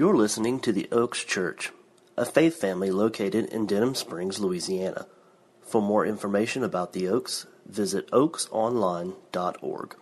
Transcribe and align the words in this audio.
You're 0.00 0.16
listening 0.16 0.60
to 0.60 0.72
the 0.72 0.88
Oaks 0.90 1.22
Church, 1.24 1.72
a 2.16 2.24
faith 2.24 2.58
family 2.58 2.90
located 2.90 3.44
in 3.52 3.66
Denham 3.66 3.94
Springs, 3.94 4.40
Louisiana. 4.40 5.06
For 5.60 5.82
more 5.82 6.06
information 6.06 6.64
about 6.64 6.94
the 6.94 7.06
Oaks, 7.06 7.46
visit 7.66 8.10
oaksonline.org. 8.10 9.96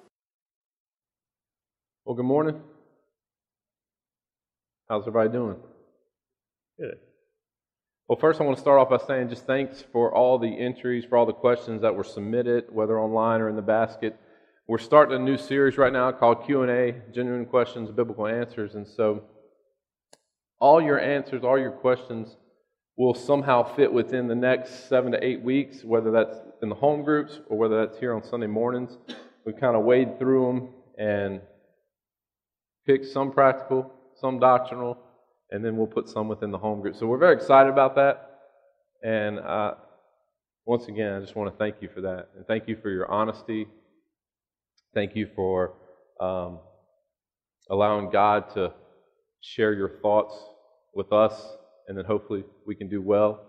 Well, 2.04 2.14
good 2.14 2.24
morning. 2.24 2.62
How's 4.88 5.02
everybody 5.02 5.30
doing? 5.30 5.56
Good. 6.78 6.98
Well, 8.06 8.20
first 8.20 8.40
I 8.40 8.44
want 8.44 8.56
to 8.56 8.60
start 8.60 8.78
off 8.78 8.90
by 8.90 9.04
saying 9.04 9.30
just 9.30 9.46
thanks 9.48 9.82
for 9.90 10.14
all 10.14 10.38
the 10.38 10.60
entries, 10.60 11.06
for 11.06 11.18
all 11.18 11.26
the 11.26 11.32
questions 11.32 11.82
that 11.82 11.96
were 11.96 12.04
submitted, 12.04 12.66
whether 12.70 13.00
online 13.00 13.40
or 13.40 13.48
in 13.48 13.56
the 13.56 13.62
basket. 13.62 14.16
We're 14.68 14.78
starting 14.78 15.16
a 15.16 15.24
new 15.24 15.36
series 15.36 15.76
right 15.76 15.92
now 15.92 16.12
called 16.12 16.46
Q&A, 16.46 17.02
Genuine 17.12 17.46
Questions, 17.46 17.90
Biblical 17.90 18.28
Answers, 18.28 18.76
and 18.76 18.86
so 18.86 19.24
all 20.60 20.80
your 20.82 20.98
answers, 20.98 21.44
all 21.44 21.58
your 21.58 21.70
questions 21.70 22.36
will 22.96 23.14
somehow 23.14 23.62
fit 23.76 23.92
within 23.92 24.26
the 24.26 24.34
next 24.34 24.88
seven 24.88 25.12
to 25.12 25.24
eight 25.24 25.40
weeks, 25.40 25.84
whether 25.84 26.10
that's 26.10 26.36
in 26.62 26.68
the 26.68 26.74
home 26.74 27.04
groups 27.04 27.38
or 27.48 27.56
whether 27.56 27.86
that's 27.86 27.98
here 27.98 28.12
on 28.12 28.24
Sunday 28.24 28.48
mornings. 28.48 28.98
We 29.46 29.52
kind 29.52 29.76
of 29.76 29.84
wade 29.84 30.18
through 30.18 30.46
them 30.46 30.68
and 30.98 31.40
pick 32.86 33.04
some 33.04 33.30
practical, 33.30 33.92
some 34.20 34.40
doctrinal, 34.40 34.98
and 35.50 35.64
then 35.64 35.76
we'll 35.76 35.86
put 35.86 36.08
some 36.08 36.26
within 36.26 36.50
the 36.50 36.58
home 36.58 36.80
group. 36.80 36.96
So 36.96 37.06
we're 37.06 37.18
very 37.18 37.36
excited 37.36 37.70
about 37.70 37.94
that. 37.94 38.40
And 39.04 39.38
uh, 39.38 39.74
once 40.66 40.88
again, 40.88 41.14
I 41.14 41.20
just 41.20 41.36
want 41.36 41.52
to 41.52 41.56
thank 41.56 41.76
you 41.80 41.88
for 41.94 42.00
that. 42.00 42.30
And 42.36 42.46
thank 42.46 42.66
you 42.66 42.76
for 42.82 42.90
your 42.90 43.08
honesty. 43.08 43.68
Thank 44.92 45.14
you 45.14 45.28
for 45.36 45.74
um, 46.20 46.58
allowing 47.70 48.10
God 48.10 48.52
to 48.54 48.72
share 49.40 49.72
your 49.72 49.90
thoughts 50.02 50.34
with 50.94 51.12
us, 51.12 51.56
and 51.86 51.96
then 51.96 52.04
hopefully 52.04 52.44
we 52.66 52.74
can 52.74 52.88
do 52.88 53.00
well 53.00 53.40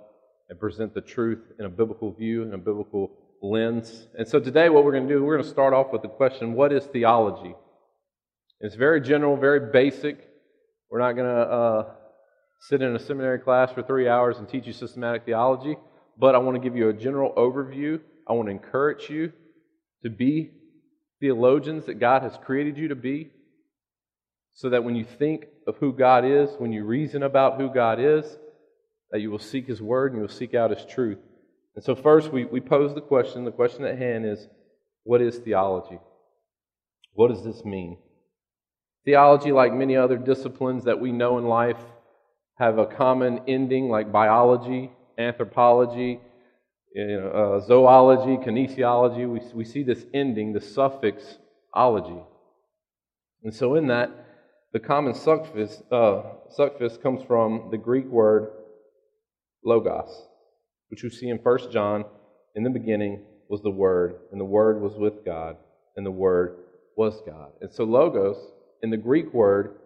and 0.50 0.60
present 0.60 0.94
the 0.94 1.02
truth 1.02 1.40
in 1.60 1.66
a 1.66 1.70
biblical 1.70 2.12
view, 2.12 2.44
and 2.44 2.54
a 2.54 2.58
biblical 2.58 3.12
lens. 3.42 4.08
And 4.18 4.28
so 4.28 4.40
today, 4.40 4.70
what 4.70 4.84
we're 4.84 4.92
going 4.92 5.08
to 5.08 5.14
do, 5.14 5.24
we're 5.24 5.36
going 5.36 5.46
to 5.46 5.50
start 5.50 5.74
off 5.74 5.92
with 5.92 6.02
the 6.02 6.10
question 6.10 6.54
what 6.54 6.74
is 6.74 6.86
theology? 6.86 7.56
It's 8.60 8.76
very 8.76 9.00
general, 9.00 9.38
very 9.38 9.72
basic. 9.72 10.28
We're 10.90 11.00
not 11.00 11.14
going 11.14 11.28
to 11.28 11.42
uh, 11.42 11.92
sit 12.62 12.82
in 12.82 12.96
a 12.96 13.00
seminary 13.00 13.40
class 13.40 13.72
for 13.72 13.84
three 13.84 14.08
hours 14.08 14.38
and 14.38 14.50
teach 14.50 14.66
you 14.66 14.74
systematic 14.74 15.24
theology, 15.26 15.78
but 16.18 16.36
I 16.36 16.40
want 16.40 16.56
to 16.56 16.62
give 16.62 16.76
you 16.76 16.90
a 16.90 16.94
general 16.94 17.32
overview. 17.34 18.00
I 18.28 18.34
want 18.34 18.48
to 18.48 18.52
encourage 18.52 19.10
you 19.10 19.32
to 20.04 20.10
be 20.10 20.52
theologians 21.20 21.86
that 21.86 22.00
God 22.00 22.24
has 22.24 22.38
created 22.44 22.78
you 22.78 22.88
to 22.90 22.96
be 22.96 23.32
so 24.60 24.70
that 24.70 24.84
when 24.84 24.94
you 24.94 25.06
think 25.06 25.46
of 25.68 25.78
who 25.78 25.94
God 25.94 26.26
is, 26.26 26.50
when 26.58 26.74
you 26.74 26.84
reason 26.84 27.24
about 27.24 27.58
who 27.58 27.74
God 27.74 27.98
is, 27.98 28.26
that 29.10 29.22
you 29.22 29.32
will 29.32 29.40
seek 29.40 29.66
His 29.68 29.82
Word 29.82 30.12
and 30.12 30.18
you 30.18 30.22
will 30.24 30.36
seek 30.36 30.54
out 30.54 30.72
His 30.72 30.86
truth. 30.86 31.18
And 31.76 31.84
so, 31.84 31.96
first, 31.96 32.34
we, 32.34 32.44
we 32.44 32.60
pose 32.60 32.94
the 32.94 33.00
question. 33.00 33.46
The 33.46 33.52
question 33.52 33.86
at 33.86 33.98
hand 33.98 34.26
is 34.26 34.50
what 35.06 35.22
is 35.22 35.38
theology? 35.38 35.98
What 37.14 37.30
does 37.30 37.42
this 37.42 37.64
mean? 37.64 38.00
Theology, 39.06 39.54
like 39.54 39.74
many 39.74 39.96
other 39.96 40.18
disciplines 40.18 40.84
that 40.84 41.00
we 41.00 41.14
know 41.14 41.38
in 41.38 41.46
life, 41.46 41.80
have 42.58 42.80
a 42.80 42.86
common 42.86 43.40
ending 43.48 43.88
like 43.88 44.12
biology, 44.12 44.92
anthropology, 45.18 46.20
you 46.94 47.08
know, 47.08 47.30
uh, 47.30 47.66
zoology, 47.66 48.36
kinesiology. 48.46 49.26
We, 49.26 49.40
we 49.56 49.64
see 49.64 49.84
this 49.84 50.06
ending, 50.14 50.52
the 50.52 50.60
suffix 50.60 51.38
ology. 51.74 52.22
And 53.42 53.56
so, 53.56 53.76
in 53.76 53.88
that, 53.88 54.26
the 54.74 54.80
common 54.80 55.14
suffix, 55.14 55.82
uh, 55.92 56.22
comes 57.02 57.24
from 57.24 57.70
the 57.72 57.78
Greek 57.78 58.06
word 58.06 58.52
logos, 59.64 60.28
which 60.90 61.04
we 61.04 61.10
see 61.10 61.30
in 61.30 61.38
1 61.38 61.72
John. 61.72 62.06
In 62.56 62.64
the 62.64 62.70
beginning 62.70 63.24
was 63.48 63.62
the 63.62 63.72
Word, 63.72 64.16
and 64.32 64.40
the 64.40 64.46
Word 64.46 64.82
was 64.82 64.96
with 64.96 65.26
God, 65.26 65.58
and 65.96 66.06
the 66.06 66.12
Word 66.12 66.58
was 66.96 67.22
God. 67.26 67.52
And 67.62 67.72
so, 67.74 67.84
logos, 67.84 68.38
in 68.84 68.90
the 68.90 68.98
Greek 68.98 69.34
word, 69.34 69.78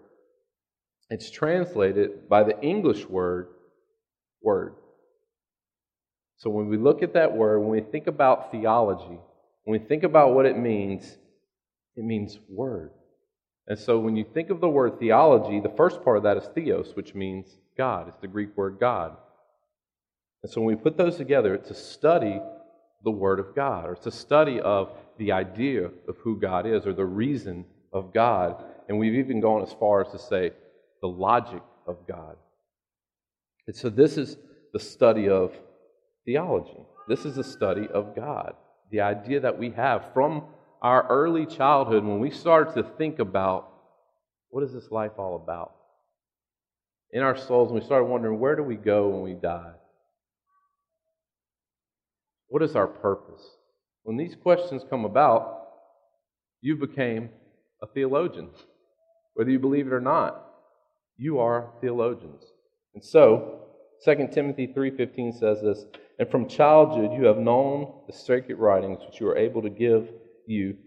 it's 1.09 1.29
translated 1.29 2.27
by 2.29 2.43
the 2.43 2.59
English 2.61 3.05
word, 3.05 3.47
word. 4.41 4.75
So, 6.37 6.49
when 6.49 6.67
we 6.67 6.77
look 6.77 7.03
at 7.03 7.13
that 7.13 7.35
word, 7.35 7.59
when 7.59 7.69
we 7.69 7.81
think 7.81 8.07
about 8.07 8.51
theology, 8.51 9.19
when 9.63 9.79
we 9.79 9.87
think 9.87 10.03
about 10.03 10.33
what 10.33 10.45
it 10.45 10.57
means, 10.57 11.17
it 11.95 12.03
means 12.03 12.39
word. 12.49 12.91
And 13.67 13.79
so 13.79 13.97
when 13.99 14.15
you 14.15 14.25
think 14.33 14.49
of 14.49 14.59
the 14.59 14.69
word 14.69 14.99
theology, 14.99 15.59
the 15.59 15.73
first 15.77 16.03
part 16.03 16.17
of 16.17 16.23
that 16.23 16.37
is 16.37 16.45
theos, 16.53 16.91
which 16.95 17.15
means 17.15 17.47
God. 17.77 18.07
It's 18.07 18.17
the 18.17 18.27
Greek 18.27 18.55
word 18.57 18.77
God. 18.79 19.15
And 20.43 20.51
so 20.51 20.61
when 20.61 20.75
we 20.75 20.81
put 20.81 20.97
those 20.97 21.15
together, 21.15 21.55
it's 21.55 21.69
a 21.71 21.75
study 21.75 22.41
the 23.03 23.11
Word 23.11 23.39
of 23.39 23.53
God, 23.55 23.85
or 23.85 23.93
it's 23.93 24.05
a 24.07 24.11
study 24.11 24.59
of 24.61 24.89
the 25.17 25.31
idea 25.31 25.85
of 26.07 26.17
who 26.23 26.39
God 26.39 26.65
is, 26.65 26.85
or 26.85 26.93
the 26.93 27.05
reason 27.05 27.65
of 27.91 28.13
God. 28.13 28.63
And 28.87 28.97
we've 28.97 29.15
even 29.15 29.39
gone 29.41 29.61
as 29.61 29.73
far 29.73 30.01
as 30.01 30.11
to 30.11 30.19
say 30.19 30.51
the 31.01 31.07
logic 31.07 31.61
of 31.85 31.97
God. 32.07 32.37
And 33.67 33.75
so 33.75 33.89
this 33.89 34.17
is 34.17 34.37
the 34.71 34.79
study 34.79 35.29
of 35.29 35.53
theology. 36.25 36.85
This 37.07 37.25
is 37.25 37.35
the 37.35 37.43
study 37.43 37.87
of 37.93 38.15
God. 38.15 38.53
The 38.91 39.01
idea 39.01 39.41
that 39.41 39.57
we 39.57 39.71
have 39.71 40.13
from 40.13 40.43
our 40.83 41.07
early 41.07 41.45
childhood 41.45 42.03
when 42.03 42.19
we 42.19 42.29
started 42.29 42.75
to 42.75 42.83
think 42.97 43.19
about 43.19 43.69
what 44.49 44.63
is 44.63 44.73
this 44.73 44.91
life 44.91 45.13
all 45.17 45.35
about? 45.35 45.73
In 47.11 47.23
our 47.23 47.37
souls, 47.37 47.71
and 47.71 47.79
we 47.79 47.85
started 47.85 48.05
wondering 48.05 48.39
where 48.39 48.55
do 48.55 48.63
we 48.63 48.75
go 48.75 49.07
when 49.07 49.21
we 49.21 49.33
die? 49.33 49.71
What 52.49 52.61
is 52.61 52.75
our 52.75 52.87
purpose? 52.87 53.41
When 54.03 54.17
these 54.17 54.35
questions 54.35 54.83
come 54.89 55.05
about, 55.05 55.61
you 56.61 56.75
became 56.75 57.29
a 57.81 57.87
theologian. 57.87 58.49
Whether 59.35 59.51
you 59.51 59.59
believe 59.59 59.87
it 59.87 59.93
or 59.93 60.01
not, 60.01 60.45
you 61.17 61.39
are 61.39 61.71
theologians. 61.81 62.43
And 62.93 63.03
so, 63.03 63.61
2 64.03 64.33
Timothy 64.33 64.67
3:15 64.67 65.31
says 65.31 65.61
this, 65.61 65.85
"And 66.19 66.29
from 66.29 66.47
childhood 66.47 67.13
you 67.13 67.25
have 67.25 67.37
known 67.37 68.03
the 68.05 68.13
sacred 68.13 68.57
writings 68.59 68.99
which 69.05 69.21
you 69.21 69.29
are 69.29 69.37
able 69.37 69.61
to 69.61 69.69
give 69.69 70.09
you 70.45 70.77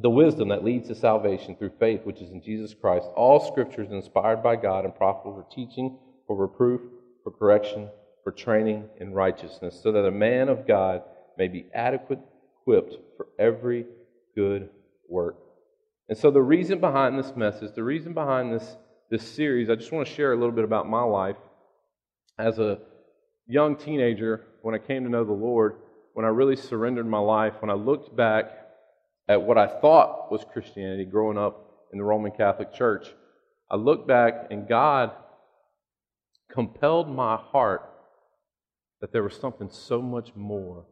the 0.00 0.10
wisdom 0.10 0.48
that 0.48 0.64
leads 0.64 0.88
to 0.88 0.94
salvation 0.94 1.56
through 1.56 1.72
faith, 1.80 2.02
which 2.04 2.20
is 2.20 2.30
in 2.30 2.40
Jesus 2.40 2.72
Christ. 2.72 3.08
All 3.16 3.40
scripture 3.40 3.82
is 3.82 3.90
inspired 3.90 4.42
by 4.42 4.54
God 4.54 4.84
and 4.84 4.94
profitable 4.94 5.34
for 5.34 5.54
teaching, 5.54 5.98
for 6.26 6.36
reproof, 6.36 6.80
for 7.24 7.32
correction, 7.32 7.88
for 8.22 8.30
training 8.30 8.84
in 9.00 9.12
righteousness, 9.12 9.80
so 9.82 9.90
that 9.90 10.06
a 10.06 10.10
man 10.10 10.48
of 10.48 10.68
God 10.68 11.02
may 11.36 11.48
be 11.48 11.66
adequate, 11.74 12.20
equipped 12.60 12.94
for 13.16 13.26
every 13.40 13.86
good 14.36 14.68
work. 15.08 15.36
And 16.08 16.16
so, 16.16 16.30
the 16.30 16.42
reason 16.42 16.78
behind 16.78 17.18
this 17.18 17.34
message, 17.34 17.74
the 17.74 17.82
reason 17.82 18.14
behind 18.14 18.52
this, 18.52 18.76
this 19.10 19.26
series, 19.26 19.68
I 19.68 19.74
just 19.74 19.90
want 19.90 20.06
to 20.06 20.14
share 20.14 20.32
a 20.32 20.36
little 20.36 20.54
bit 20.54 20.64
about 20.64 20.88
my 20.88 21.02
life. 21.02 21.36
As 22.38 22.60
a 22.60 22.78
young 23.48 23.74
teenager, 23.76 24.46
when 24.62 24.76
I 24.76 24.78
came 24.78 25.02
to 25.02 25.10
know 25.10 25.24
the 25.24 25.32
Lord, 25.32 25.74
when 26.14 26.24
I 26.24 26.28
really 26.28 26.56
surrendered 26.56 27.06
my 27.06 27.18
life, 27.18 27.54
when 27.60 27.70
I 27.70 27.74
looked 27.74 28.14
back 28.14 28.67
at 29.28 29.42
what 29.42 29.58
I 29.58 29.66
thought 29.66 30.32
was 30.32 30.44
Christianity 30.52 31.04
growing 31.04 31.38
up 31.38 31.86
in 31.92 31.98
the 31.98 32.04
Roman 32.04 32.32
Catholic 32.32 32.72
Church, 32.72 33.08
I 33.70 33.76
look 33.76 34.06
back 34.06 34.48
and 34.50 34.66
God 34.66 35.12
compelled 36.50 37.14
my 37.14 37.36
heart 37.36 37.82
that 39.00 39.12
there 39.12 39.22
was 39.22 39.36
something 39.36 39.68
so 39.70 40.00
much 40.00 40.34
more 40.34 40.86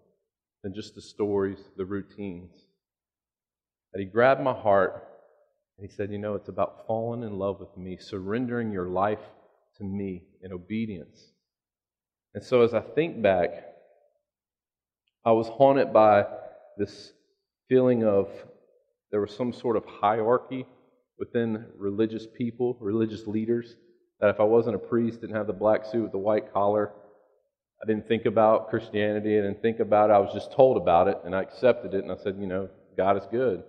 than 0.62 0.74
just 0.74 0.94
the 0.94 1.00
stories, 1.00 1.58
the 1.76 1.84
routines. 1.84 2.52
That 3.92 4.00
He 4.00 4.04
grabbed 4.04 4.42
my 4.42 4.53
heart 4.53 5.04
and 5.78 5.88
He 5.88 5.94
said, 5.94 6.12
You 6.12 6.18
know, 6.18 6.34
it's 6.34 6.48
about 6.48 6.86
falling 6.86 7.22
in 7.22 7.38
love 7.38 7.58
with 7.58 7.76
me, 7.76 7.97
surrendering 7.97 8.70
your 8.70 8.88
life 8.88 9.20
to 9.78 9.84
me 9.84 10.24
in 10.42 10.53
obedience. 10.53 11.33
And 12.34 12.44
so 12.44 12.60
as 12.62 12.74
I 12.74 12.80
think 12.80 13.22
back, 13.22 13.50
I 15.24 15.33
was 15.33 15.48
haunted 15.48 15.92
by 15.92 16.27
this 16.77 17.12
feeling 17.68 18.04
of 18.04 18.28
there 19.10 19.21
was 19.21 19.34
some 19.34 19.53
sort 19.53 19.77
of 19.77 19.84
hierarchy 19.84 20.66
within 21.18 21.66
religious 21.77 22.27
people, 22.36 22.77
religious 22.80 23.27
leaders, 23.27 23.77
that 24.21 24.30
if 24.30 24.41
I 24.41 24.45
wasn't 24.45 24.77
a 24.77 24.78
priest, 24.78 25.21
didn't 25.21 25.36
have 25.36 25.47
the 25.47 25.53
black 25.53 25.84
suit 25.84 26.03
with 26.03 26.13
the 26.13 26.18
white 26.18 26.53
collar, 26.53 26.92
I 27.83 27.86
didn't 27.86 28.09
think 28.09 28.24
about 28.24 28.71
Christianity, 28.71 29.39
I 29.39 29.42
didn't 29.42 29.60
think 29.60 29.80
about 29.80 30.10
it. 30.10 30.15
I 30.15 30.18
was 30.18 30.33
just 30.33 30.53
told 30.53 30.77
about 30.77 31.09
it, 31.09 31.18
and 31.24 31.34
I 31.34 31.42
accepted 31.42 31.95
it, 31.95 32.03
and 32.03 32.10
I 32.10 32.16
said, 32.16 32.36
you 32.39 32.47
know, 32.47 32.68
God 32.97 33.16
is 33.16 33.24
good. 33.30 33.63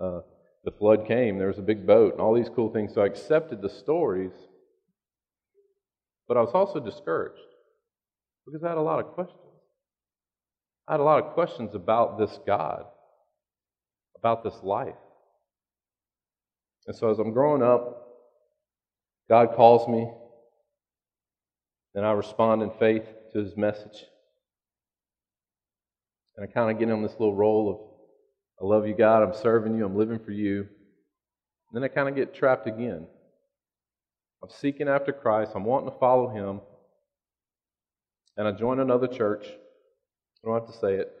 Uh, 0.00 0.20
the 0.64 0.72
flood 0.72 1.06
came, 1.06 1.38
there 1.38 1.48
was 1.48 1.58
a 1.58 1.62
big 1.62 1.86
boat, 1.86 2.12
and 2.12 2.20
all 2.20 2.34
these 2.34 2.48
cool 2.48 2.72
things. 2.72 2.92
So 2.94 3.02
I 3.02 3.06
accepted 3.06 3.62
the 3.62 3.68
stories, 3.68 4.32
but 6.26 6.36
I 6.36 6.40
was 6.40 6.50
also 6.54 6.80
discouraged 6.80 7.38
because 8.46 8.64
I 8.64 8.68
had 8.68 8.78
a 8.78 8.82
lot 8.82 8.98
of 8.98 9.06
questions. 9.12 9.51
I 10.88 10.92
had 10.94 11.00
a 11.00 11.04
lot 11.04 11.24
of 11.24 11.32
questions 11.34 11.74
about 11.74 12.18
this 12.18 12.38
God, 12.46 12.84
about 14.16 14.42
this 14.42 14.54
life. 14.62 14.94
And 16.86 16.96
so 16.96 17.10
as 17.10 17.18
I'm 17.18 17.32
growing 17.32 17.62
up, 17.62 18.08
God 19.28 19.54
calls 19.54 19.88
me, 19.88 20.10
and 21.94 22.04
I 22.04 22.12
respond 22.12 22.62
in 22.62 22.70
faith 22.78 23.04
to 23.32 23.38
his 23.38 23.56
message. 23.56 24.04
And 26.36 26.48
I 26.48 26.52
kind 26.52 26.70
of 26.70 26.78
get 26.78 26.90
on 26.90 27.02
this 27.02 27.12
little 27.12 27.34
roll 27.34 27.70
of, 27.70 27.78
I 28.64 28.68
love 28.68 28.86
you, 28.86 28.94
God, 28.94 29.22
I'm 29.22 29.34
serving 29.34 29.76
you, 29.76 29.84
I'm 29.84 29.96
living 29.96 30.18
for 30.18 30.32
you. 30.32 30.60
And 30.60 30.68
then 31.74 31.84
I 31.84 31.88
kind 31.88 32.08
of 32.08 32.16
get 32.16 32.34
trapped 32.34 32.66
again. 32.66 33.06
I'm 34.42 34.50
seeking 34.50 34.88
after 34.88 35.12
Christ, 35.12 35.52
I'm 35.54 35.64
wanting 35.64 35.90
to 35.92 35.98
follow 35.98 36.28
him, 36.28 36.60
and 38.36 38.48
I 38.48 38.52
join 38.52 38.80
another 38.80 39.06
church. 39.06 39.46
I 40.44 40.48
don't 40.48 40.60
have 40.60 40.72
to 40.72 40.78
say 40.78 40.94
it, 40.94 41.12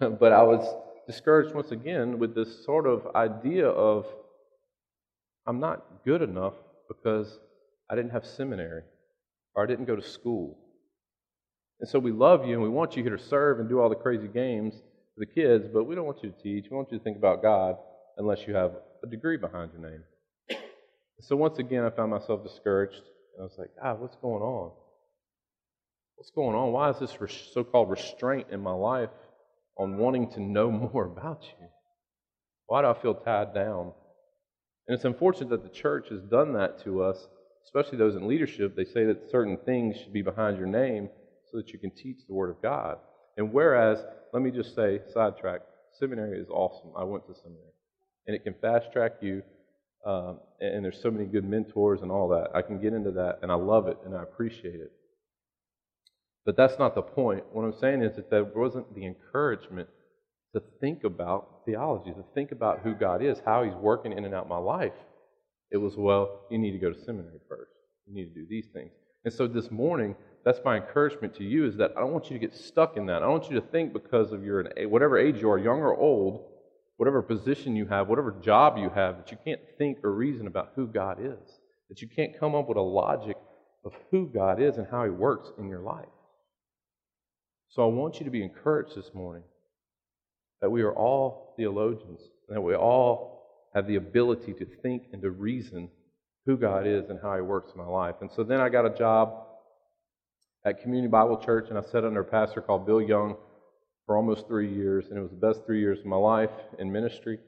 but 0.20 0.32
I 0.32 0.42
was 0.42 0.66
discouraged 1.06 1.54
once 1.54 1.70
again 1.70 2.18
with 2.18 2.34
this 2.34 2.64
sort 2.64 2.86
of 2.86 3.06
idea 3.14 3.68
of 3.68 4.06
I'm 5.46 5.60
not 5.60 6.04
good 6.04 6.22
enough 6.22 6.54
because 6.88 7.38
I 7.88 7.94
didn't 7.94 8.10
have 8.10 8.26
seminary 8.26 8.82
or 9.54 9.62
I 9.62 9.66
didn't 9.66 9.84
go 9.84 9.96
to 9.96 10.02
school. 10.02 10.58
And 11.80 11.88
so 11.88 11.98
we 11.98 12.10
love 12.10 12.46
you 12.46 12.54
and 12.54 12.62
we 12.62 12.68
want 12.68 12.96
you 12.96 13.02
here 13.02 13.16
to 13.16 13.22
serve 13.22 13.60
and 13.60 13.68
do 13.68 13.80
all 13.80 13.88
the 13.88 13.94
crazy 13.94 14.28
games 14.28 14.74
for 14.74 15.20
the 15.20 15.26
kids, 15.26 15.68
but 15.72 15.84
we 15.84 15.94
don't 15.94 16.06
want 16.06 16.22
you 16.22 16.30
to 16.30 16.42
teach. 16.42 16.66
We 16.70 16.76
want 16.76 16.90
you 16.90 16.98
to 16.98 17.04
think 17.04 17.16
about 17.16 17.42
God 17.42 17.76
unless 18.18 18.46
you 18.46 18.54
have 18.54 18.72
a 19.04 19.06
degree 19.06 19.36
behind 19.36 19.72
your 19.72 19.90
name. 19.90 20.02
So 21.18 21.34
once 21.34 21.58
again, 21.58 21.82
I 21.82 21.88
found 21.88 22.10
myself 22.10 22.42
discouraged. 22.42 23.00
And 23.32 23.40
I 23.40 23.44
was 23.44 23.54
like, 23.56 23.70
God, 23.82 24.00
what's 24.00 24.16
going 24.16 24.42
on? 24.42 24.72
What's 26.16 26.30
going 26.30 26.56
on? 26.56 26.72
Why 26.72 26.90
is 26.90 26.98
this 26.98 27.14
so 27.52 27.62
called 27.62 27.90
restraint 27.90 28.48
in 28.50 28.60
my 28.60 28.72
life 28.72 29.10
on 29.76 29.98
wanting 29.98 30.30
to 30.32 30.40
know 30.40 30.70
more 30.92 31.04
about 31.04 31.42
you? 31.42 31.68
Why 32.66 32.82
do 32.82 32.88
I 32.88 32.94
feel 32.94 33.14
tied 33.14 33.54
down? 33.54 33.92
And 34.88 34.94
it's 34.94 35.04
unfortunate 35.04 35.50
that 35.50 35.62
the 35.62 35.68
church 35.68 36.08
has 36.08 36.22
done 36.22 36.54
that 36.54 36.82
to 36.84 37.02
us, 37.02 37.18
especially 37.64 37.98
those 37.98 38.16
in 38.16 38.26
leadership. 38.26 38.74
They 38.74 38.84
say 38.84 39.04
that 39.04 39.30
certain 39.30 39.58
things 39.66 39.96
should 39.98 40.12
be 40.12 40.22
behind 40.22 40.56
your 40.56 40.66
name 40.66 41.10
so 41.50 41.58
that 41.58 41.68
you 41.68 41.78
can 41.78 41.90
teach 41.90 42.18
the 42.26 42.34
Word 42.34 42.50
of 42.50 42.62
God. 42.62 42.96
And 43.36 43.52
whereas, 43.52 44.02
let 44.32 44.42
me 44.42 44.50
just 44.50 44.74
say, 44.74 45.00
sidetrack, 45.12 45.60
seminary 45.98 46.38
is 46.40 46.48
awesome. 46.48 46.90
I 46.96 47.04
went 47.04 47.26
to 47.26 47.34
seminary. 47.34 47.72
And 48.26 48.34
it 48.34 48.42
can 48.42 48.54
fast 48.54 48.90
track 48.92 49.16
you, 49.20 49.42
um, 50.06 50.40
and 50.60 50.84
there's 50.84 51.00
so 51.00 51.10
many 51.10 51.26
good 51.26 51.44
mentors 51.44 52.00
and 52.02 52.10
all 52.10 52.28
that. 52.28 52.50
I 52.54 52.62
can 52.62 52.80
get 52.80 52.94
into 52.94 53.10
that, 53.12 53.40
and 53.42 53.52
I 53.52 53.56
love 53.56 53.86
it, 53.86 53.98
and 54.04 54.16
I 54.16 54.22
appreciate 54.22 54.80
it. 54.80 54.92
But 56.46 56.56
that's 56.56 56.78
not 56.78 56.94
the 56.94 57.02
point. 57.02 57.44
What 57.52 57.64
I'm 57.64 57.76
saying 57.78 58.02
is 58.02 58.14
that 58.14 58.30
there 58.30 58.44
wasn't 58.44 58.94
the 58.94 59.04
encouragement 59.04 59.88
to 60.54 60.62
think 60.80 61.02
about 61.02 61.64
theology, 61.66 62.12
to 62.12 62.24
think 62.34 62.52
about 62.52 62.78
who 62.78 62.94
God 62.94 63.20
is, 63.20 63.42
how 63.44 63.64
He's 63.64 63.74
working 63.74 64.12
in 64.12 64.24
and 64.24 64.32
out 64.32 64.48
my 64.48 64.56
life. 64.56 64.92
It 65.72 65.78
was, 65.78 65.96
well, 65.96 66.42
you 66.48 66.58
need 66.58 66.70
to 66.70 66.78
go 66.78 66.92
to 66.92 67.04
seminary 67.04 67.40
first. 67.48 67.72
You 68.06 68.14
need 68.14 68.32
to 68.32 68.40
do 68.40 68.46
these 68.48 68.68
things. 68.72 68.92
And 69.24 69.34
so 69.34 69.48
this 69.48 69.72
morning, 69.72 70.14
that's 70.44 70.60
my 70.64 70.76
encouragement 70.76 71.34
to 71.34 71.44
you 71.44 71.66
is 71.66 71.76
that 71.78 71.92
I 71.96 72.00
don't 72.00 72.12
want 72.12 72.30
you 72.30 72.38
to 72.38 72.46
get 72.46 72.54
stuck 72.54 72.96
in 72.96 73.06
that. 73.06 73.16
I 73.16 73.20
don't 73.26 73.32
want 73.32 73.50
you 73.50 73.60
to 73.60 73.66
think 73.66 73.92
because 73.92 74.30
of 74.30 74.44
your 74.44 74.70
whatever 74.88 75.18
age 75.18 75.40
you 75.40 75.50
are, 75.50 75.58
young 75.58 75.80
or 75.80 75.96
old, 75.96 76.44
whatever 76.96 77.20
position 77.22 77.74
you 77.74 77.86
have, 77.86 78.06
whatever 78.06 78.30
job 78.40 78.78
you 78.78 78.88
have, 78.90 79.16
that 79.16 79.32
you 79.32 79.38
can't 79.44 79.60
think 79.78 79.98
or 80.04 80.12
reason 80.12 80.46
about 80.46 80.72
who 80.76 80.86
God 80.86 81.18
is. 81.20 81.58
That 81.88 82.00
you 82.00 82.08
can't 82.08 82.38
come 82.38 82.54
up 82.54 82.68
with 82.68 82.78
a 82.78 82.82
logic 82.82 83.36
of 83.84 83.92
who 84.12 84.30
God 84.32 84.62
is 84.62 84.76
and 84.76 84.86
how 84.88 85.02
He 85.02 85.10
works 85.10 85.50
in 85.58 85.68
your 85.68 85.80
life. 85.80 86.06
So 87.68 87.82
I 87.82 87.92
want 87.92 88.18
you 88.18 88.24
to 88.24 88.30
be 88.30 88.42
encouraged 88.42 88.96
this 88.96 89.12
morning 89.14 89.42
that 90.60 90.70
we 90.70 90.82
are 90.82 90.94
all 90.94 91.54
theologians, 91.56 92.20
and 92.48 92.56
that 92.56 92.62
we 92.62 92.74
all 92.74 93.42
have 93.74 93.86
the 93.86 93.96
ability 93.96 94.54
to 94.54 94.66
think 94.82 95.04
and 95.12 95.20
to 95.22 95.30
reason 95.30 95.90
who 96.46 96.56
God 96.56 96.86
is 96.86 97.10
and 97.10 97.18
how 97.20 97.34
He 97.34 97.42
works 97.42 97.72
in 97.72 97.78
my 97.78 97.86
life. 97.86 98.16
And 98.20 98.30
so 98.32 98.42
then 98.42 98.60
I 98.60 98.68
got 98.68 98.86
a 98.86 98.96
job 98.96 99.46
at 100.64 100.80
Community 100.80 101.10
Bible 101.10 101.36
Church, 101.36 101.68
and 101.68 101.78
I 101.78 101.82
sat 101.82 102.04
under 102.04 102.20
a 102.20 102.24
pastor 102.24 102.62
called 102.62 102.86
Bill 102.86 103.02
Young 103.02 103.36
for 104.06 104.16
almost 104.16 104.46
three 104.46 104.72
years, 104.72 105.06
and 105.08 105.18
it 105.18 105.20
was 105.20 105.30
the 105.30 105.36
best 105.36 105.66
three 105.66 105.80
years 105.80 105.98
of 105.98 106.06
my 106.06 106.16
life 106.16 106.50
in 106.78 106.90
ministry. 106.90 107.38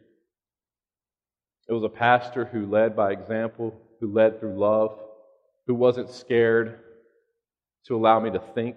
It 1.68 1.72
was 1.72 1.84
a 1.84 1.88
pastor 1.88 2.44
who 2.44 2.66
led 2.66 2.96
by 2.96 3.12
example, 3.12 3.74
who 4.00 4.12
led 4.12 4.40
through 4.40 4.58
love, 4.58 4.98
who 5.66 5.74
wasn't 5.74 6.10
scared 6.10 6.80
to 7.86 7.96
allow 7.96 8.20
me 8.20 8.30
to 8.30 8.42
think 8.54 8.76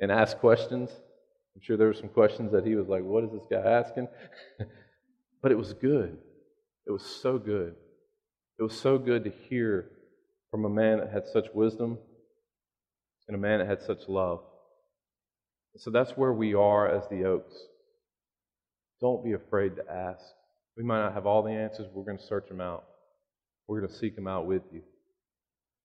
and 0.00 0.12
ask 0.12 0.38
questions. 0.38 0.90
I'm 1.54 1.62
sure 1.62 1.76
there 1.76 1.88
were 1.88 1.94
some 1.94 2.08
questions 2.08 2.52
that 2.52 2.66
he 2.66 2.74
was 2.74 2.88
like, 2.88 3.02
What 3.02 3.24
is 3.24 3.30
this 3.30 3.42
guy 3.50 3.58
asking? 3.58 4.08
but 5.42 5.52
it 5.52 5.56
was 5.56 5.72
good. 5.74 6.16
It 6.86 6.92
was 6.92 7.04
so 7.04 7.38
good. 7.38 7.74
It 8.58 8.62
was 8.62 8.78
so 8.78 8.98
good 8.98 9.24
to 9.24 9.30
hear 9.48 9.90
from 10.50 10.64
a 10.64 10.70
man 10.70 10.98
that 10.98 11.10
had 11.12 11.26
such 11.26 11.46
wisdom 11.54 11.98
and 13.28 13.36
a 13.36 13.38
man 13.38 13.58
that 13.58 13.68
had 13.68 13.82
such 13.82 14.08
love. 14.08 14.40
So 15.76 15.90
that's 15.90 16.12
where 16.12 16.32
we 16.32 16.54
are 16.54 16.88
as 16.88 17.06
the 17.08 17.24
Oaks. 17.24 17.54
Don't 19.00 19.22
be 19.22 19.32
afraid 19.32 19.76
to 19.76 19.90
ask. 19.90 20.24
We 20.76 20.82
might 20.82 21.00
not 21.00 21.14
have 21.14 21.26
all 21.26 21.42
the 21.42 21.52
answers. 21.52 21.86
We're 21.92 22.04
going 22.04 22.18
to 22.18 22.24
search 22.24 22.48
them 22.48 22.60
out. 22.60 22.84
We're 23.68 23.80
going 23.80 23.92
to 23.92 23.98
seek 23.98 24.16
them 24.16 24.26
out 24.26 24.46
with 24.46 24.62
you. 24.72 24.82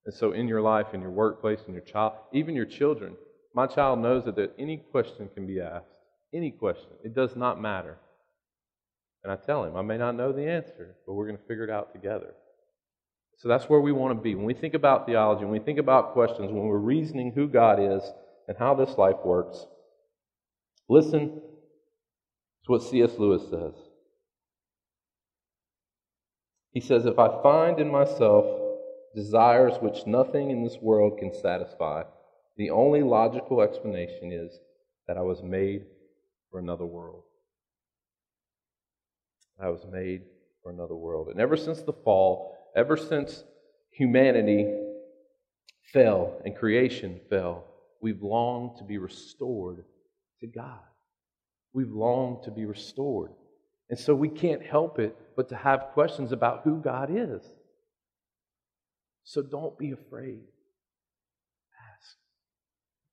And 0.05 0.13
so, 0.13 0.31
in 0.31 0.47
your 0.47 0.61
life, 0.61 0.87
in 0.93 1.01
your 1.01 1.11
workplace, 1.11 1.59
in 1.67 1.73
your 1.73 1.83
child, 1.83 2.13
even 2.31 2.55
your 2.55 2.65
children, 2.65 3.15
my 3.53 3.67
child 3.67 3.99
knows 3.99 4.25
that, 4.25 4.53
any 4.57 4.77
question 4.77 5.29
can 5.33 5.45
be 5.45 5.61
asked. 5.61 5.85
Any 6.33 6.51
question. 6.51 6.89
It 7.03 7.13
does 7.13 7.35
not 7.35 7.61
matter. 7.61 7.97
And 9.23 9.31
I 9.31 9.35
tell 9.35 9.63
him, 9.63 9.75
I 9.77 9.81
may 9.81 9.97
not 9.97 10.15
know 10.15 10.31
the 10.31 10.47
answer, 10.47 10.95
but 11.05 11.13
we're 11.13 11.27
going 11.27 11.37
to 11.37 11.47
figure 11.47 11.63
it 11.63 11.69
out 11.69 11.93
together. 11.93 12.33
So 13.37 13.47
that's 13.47 13.65
where 13.65 13.79
we 13.79 13.91
want 13.91 14.17
to 14.17 14.21
be. 14.21 14.35
When 14.35 14.45
we 14.45 14.53
think 14.53 14.73
about 14.73 15.05
theology, 15.05 15.43
when 15.43 15.53
we 15.53 15.59
think 15.59 15.79
about 15.79 16.13
questions, 16.13 16.51
when 16.51 16.65
we're 16.65 16.77
reasoning 16.77 17.31
who 17.33 17.47
God 17.47 17.79
is 17.79 18.03
and 18.47 18.57
how 18.57 18.73
this 18.73 18.97
life 18.97 19.17
works, 19.23 19.65
listen 20.89 21.41
to 22.65 22.71
what 22.71 22.83
C.S. 22.83 23.11
Lewis 23.17 23.43
says. 23.49 23.73
He 26.71 26.79
says, 26.79 27.05
If 27.05 27.19
I 27.19 27.41
find 27.43 27.79
in 27.79 27.91
myself 27.91 28.45
desires 29.15 29.73
which 29.79 30.07
nothing 30.07 30.49
in 30.49 30.63
this 30.63 30.77
world 30.81 31.19
can 31.19 31.33
satisfy, 31.33 32.03
the 32.57 32.69
only 32.69 33.01
logical 33.01 33.61
explanation 33.61 34.31
is 34.31 34.59
that 35.07 35.17
I 35.17 35.21
was 35.21 35.41
made 35.41 35.85
for 36.51 36.59
another 36.59 36.85
world. 36.85 37.23
I 39.61 39.69
was 39.69 39.85
made 39.91 40.23
for 40.61 40.71
another 40.71 40.95
world. 40.95 41.29
And 41.29 41.39
ever 41.39 41.57
since 41.57 41.81
the 41.81 41.93
fall, 41.93 42.55
ever 42.75 42.97
since 42.97 43.43
humanity 43.91 44.71
fell 45.91 46.41
and 46.45 46.55
creation 46.55 47.19
fell, 47.29 47.65
we've 48.01 48.21
longed 48.21 48.77
to 48.77 48.83
be 48.83 48.97
restored 48.97 49.83
to 50.41 50.47
God. 50.47 50.79
We've 51.73 51.91
longed 51.91 52.43
to 52.43 52.51
be 52.51 52.65
restored. 52.65 53.31
And 53.89 53.99
so 53.99 54.15
we 54.15 54.29
can't 54.29 54.63
help 54.63 54.99
it 54.99 55.15
but 55.35 55.49
to 55.49 55.55
have 55.55 55.87
questions 55.93 56.31
about 56.31 56.61
who 56.63 56.79
God 56.81 57.09
is. 57.11 57.41
So 59.23 59.41
don't 59.41 59.77
be 59.77 59.91
afraid 59.91 60.41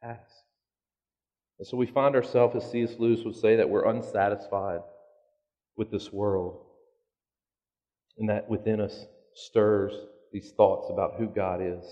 ask. 0.03 0.45
And 1.59 1.67
so 1.67 1.77
we 1.77 1.87
find 1.87 2.15
ourselves, 2.17 2.57
as 2.57 2.71
C.S. 2.71 2.95
Lewis 2.99 3.21
would 3.25 3.37
say, 3.37 3.57
that 3.57 3.69
we're 3.69 3.89
unsatisfied 3.89 4.81
with 5.77 5.91
this 5.91 6.13
world. 6.13 6.65
And 8.19 8.29
that 8.29 8.49
within 8.49 8.81
us 8.81 9.07
stirs 9.35 9.93
these 10.33 10.53
thoughts 10.53 10.89
about 10.91 11.15
who 11.19 11.27
God 11.27 11.61
is. 11.63 11.85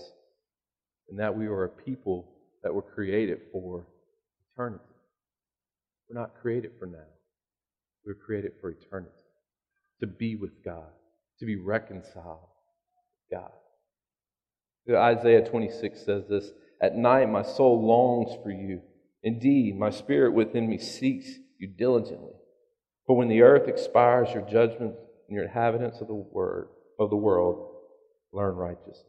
And 1.09 1.19
that 1.19 1.37
we 1.37 1.47
are 1.47 1.65
a 1.65 1.69
people 1.69 2.31
that 2.63 2.73
were 2.73 2.81
created 2.81 3.41
for 3.51 3.85
eternity. 4.53 4.83
We're 6.09 6.19
not 6.19 6.31
created 6.41 6.71
for 6.79 6.85
now. 6.87 6.97
We're 8.05 8.15
created 8.15 8.53
for 8.59 8.71
eternity. 8.71 9.13
To 10.01 10.07
be 10.07 10.35
with 10.35 10.63
God, 10.63 10.89
to 11.39 11.45
be 11.45 11.57
reconciled 11.57 12.47
with 13.29 13.39
God. 13.39 13.51
Isaiah 14.91 15.47
26 15.47 16.03
says 16.03 16.23
this 16.27 16.51
at 16.81 16.95
night, 16.95 17.29
my 17.29 17.43
soul 17.43 17.85
longs 17.85 18.37
for 18.43 18.51
you. 18.51 18.81
Indeed, 19.23 19.77
my 19.77 19.89
spirit 19.89 20.33
within 20.33 20.69
me 20.69 20.77
seeks 20.77 21.27
you 21.57 21.67
diligently. 21.67 22.33
For 23.05 23.17
when 23.17 23.27
the 23.27 23.41
earth 23.41 23.67
expires, 23.67 24.29
your 24.33 24.43
judgments 24.43 24.99
and 25.27 25.35
your 25.35 25.45
inhabitants 25.45 25.99
of 25.99 26.07
the 26.07 26.13
word 26.13 26.69
of 26.99 27.09
the 27.09 27.15
world 27.15 27.75
learn 28.31 28.55
righteousness. 28.55 29.05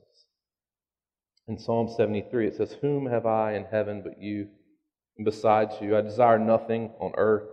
In 1.46 1.58
Psalm 1.58 1.88
73, 1.96 2.48
it 2.48 2.56
says, 2.56 2.76
Whom 2.80 3.06
have 3.06 3.26
I 3.26 3.54
in 3.54 3.64
heaven 3.64 4.02
but 4.02 4.20
you? 4.20 4.48
And 5.16 5.24
besides 5.24 5.74
you, 5.80 5.96
I 5.96 6.00
desire 6.00 6.38
nothing 6.38 6.92
on 7.00 7.12
earth. 7.16 7.48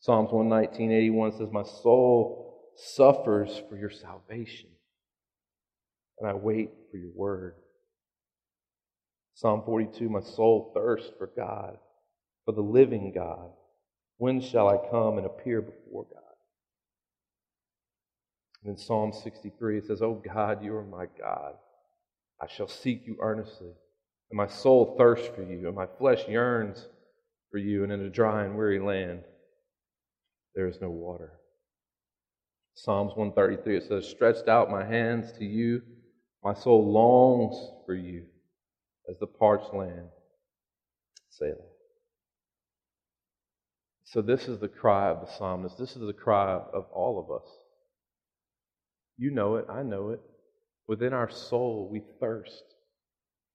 Psalms 0.00 0.30
119, 0.32 0.92
81 0.92 1.32
says, 1.32 1.48
My 1.52 1.62
soul 1.62 2.70
suffers 2.76 3.62
for 3.68 3.76
your 3.76 3.90
salvation, 3.90 4.70
and 6.18 6.28
I 6.28 6.34
wait 6.34 6.70
for 6.90 6.96
your 6.96 7.12
word. 7.14 7.54
Psalm 9.34 9.62
42 9.64 10.08
My 10.08 10.20
soul 10.20 10.70
thirsts 10.74 11.10
for 11.18 11.30
God, 11.36 11.76
for 12.44 12.52
the 12.52 12.60
living 12.62 13.12
God. 13.14 13.50
When 14.18 14.40
shall 14.40 14.68
I 14.68 14.76
come 14.90 15.18
and 15.18 15.26
appear 15.26 15.60
before 15.60 16.04
God? 16.04 16.22
And 18.62 18.72
in 18.72 18.78
Psalm 18.78 19.12
63, 19.12 19.78
it 19.78 19.86
says, 19.86 20.02
Oh 20.02 20.22
God, 20.24 20.64
you 20.64 20.74
are 20.76 20.84
my 20.84 21.06
God. 21.18 21.54
I 22.40 22.46
shall 22.46 22.68
seek 22.68 23.02
you 23.06 23.16
earnestly, 23.20 23.72
and 24.30 24.36
my 24.36 24.46
soul 24.46 24.94
thirsts 24.96 25.28
for 25.34 25.42
you, 25.42 25.66
and 25.66 25.74
my 25.74 25.86
flesh 25.98 26.28
yearns 26.28 26.86
for 27.50 27.58
you, 27.58 27.82
and 27.82 27.92
in 27.92 28.02
a 28.02 28.10
dry 28.10 28.44
and 28.44 28.56
weary 28.56 28.80
land 28.80 29.24
there 30.54 30.68
is 30.68 30.80
no 30.80 30.90
water. 30.90 31.32
Psalms 32.74 33.12
133 33.16 33.76
it 33.76 33.88
says, 33.88 34.08
Stretched 34.08 34.48
out 34.48 34.70
my 34.70 34.84
hands 34.84 35.32
to 35.38 35.44
you, 35.44 35.82
my 36.44 36.54
soul 36.54 36.92
longs 36.92 37.56
for 37.86 37.94
you 37.94 38.26
as 39.08 39.18
the 39.18 39.26
parched 39.26 39.74
land. 39.74 40.08
Selah. 41.30 41.54
So, 44.04 44.22
this 44.22 44.48
is 44.48 44.58
the 44.60 44.68
cry 44.68 45.08
of 45.08 45.20
the 45.20 45.32
psalmist. 45.32 45.78
This 45.78 45.96
is 45.96 46.06
the 46.06 46.12
cry 46.12 46.52
of 46.54 46.86
all 46.92 47.18
of 47.18 47.34
us. 47.34 47.50
You 49.16 49.30
know 49.30 49.56
it, 49.56 49.66
I 49.68 49.82
know 49.82 50.10
it. 50.10 50.20
Within 50.86 51.12
our 51.12 51.30
soul, 51.30 51.88
we 51.90 52.02
thirst 52.20 52.62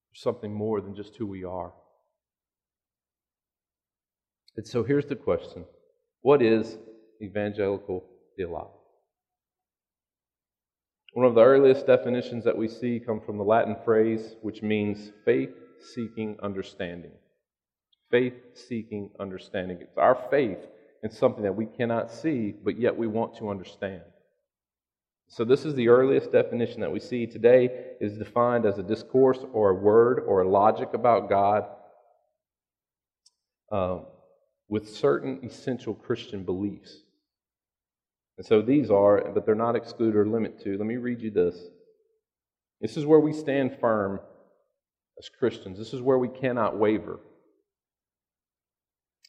for 0.10 0.15
something 0.15 0.53
more 0.53 0.82
than 0.82 0.96
just 0.96 1.15
who 1.15 1.27
we 1.27 1.44
are. 1.44 1.74
And 4.58 4.68
so 4.68 4.84
here's 4.84 5.06
the 5.06 5.15
question 5.15 5.65
What 6.22 6.41
is 6.41 6.77
evangelical 7.22 8.03
theology? 8.36 8.79
One 11.13 11.25
of 11.25 11.36
the 11.36 11.44
earliest 11.44 11.88
definitions 11.88 12.44
that 12.44 12.58
we 12.58 12.68
see 12.68 13.00
come 13.00 13.20
from 13.20 13.38
the 13.38 13.44
Latin 13.44 13.75
phrase 13.84 14.36
which 14.42 14.62
means 14.62 15.12
faith 15.25 15.54
seeking 15.80 16.38
understanding. 16.42 17.12
Faith 18.12 18.34
seeking 18.54 19.10
understanding. 19.20 19.80
It's 19.82 19.98
our 19.98 20.16
faith 20.30 20.60
in 21.04 21.10
something 21.10 21.44
that 21.44 21.56
we 21.56 21.66
cannot 21.66 22.12
see, 22.12 22.54
but 22.63 22.80
yet 22.80 22.96
we 22.96 23.08
want 23.08 23.38
to 23.38 23.50
understand. 23.50 24.01
So, 25.32 25.46
this 25.46 25.63
is 25.63 25.75
the 25.75 25.89
earliest 25.89 26.32
definition 26.32 26.82
that 26.82 26.92
we 26.92 27.00
see 27.00 27.28
today 27.28 27.70
is 28.01 28.18
defined 28.18 28.66
as 28.66 28.80
a 28.80 28.84
discourse 28.84 29.39
or 29.54 29.70
a 29.70 29.75
word 29.75 30.24
or 30.25 30.42
a 30.42 30.50
logic 30.50 30.89
about 30.94 31.30
God 31.30 31.66
um, 33.72 34.06
with 34.68 34.89
certain 34.89 35.39
essential 35.44 35.94
Christian 35.94 36.44
beliefs. 36.44 37.04
And 38.39 38.46
so 38.48 38.62
these 38.62 38.89
are, 38.89 39.31
but 39.34 39.46
they're 39.46 39.53
not 39.53 39.75
excluded 39.75 40.15
or 40.15 40.25
limited 40.25 40.63
to. 40.63 40.77
Let 40.77 40.88
me 40.88 40.96
read 40.96 41.19
you 41.19 41.29
this. 41.29 41.62
This 42.79 42.96
is 42.96 43.05
where 43.05 43.19
we 43.19 43.34
stand 43.34 43.77
firm 43.81 44.22
as 45.19 45.27
Christians. 45.27 45.77
This 45.77 45.93
is 45.93 46.01
where 46.01 46.17
we 46.17 46.29
cannot 46.29 46.79
waver. 46.79 47.19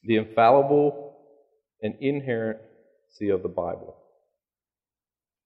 The 0.05 0.15
infallible 0.15 1.17
and 1.83 1.97
inerrancy 2.01 3.31
of 3.31 3.43
the 3.43 3.49
Bible 3.49 3.97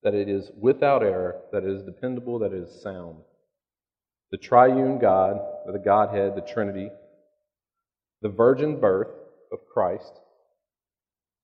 that 0.02 0.12
it 0.12 0.28
is 0.28 0.50
without 0.60 1.02
error, 1.02 1.40
that 1.50 1.64
it 1.64 1.70
is 1.70 1.84
dependable, 1.84 2.40
that 2.40 2.52
it 2.52 2.64
is 2.64 2.82
sound. 2.82 3.16
The 4.30 4.36
triune 4.36 4.98
God, 4.98 5.38
or 5.64 5.72
the 5.72 5.78
Godhead, 5.78 6.36
the 6.36 6.52
Trinity, 6.52 6.90
the 8.20 8.28
virgin 8.28 8.78
birth 8.78 9.08
of 9.50 9.60
Christ, 9.72 10.12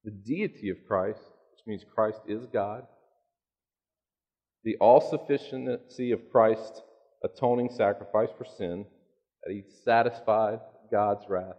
the 0.05 0.11
deity 0.11 0.69
of 0.69 0.77
Christ, 0.87 1.23
which 1.61 1.71
means 1.81 1.85
Christ 1.95 2.21
is 2.27 2.47
God, 2.47 2.87
the 4.65 4.77
all 4.81 5.01
sufficiency 5.01 6.13
of 6.13 6.31
Christ's 6.31 6.83
atoning 7.25 7.71
sacrifice 7.71 8.31
for 8.37 8.45
sin, 8.45 8.87
that 9.45 9.53
he 9.53 9.63
satisfied 9.85 10.61
God's 10.91 11.25
wrath, 11.29 11.57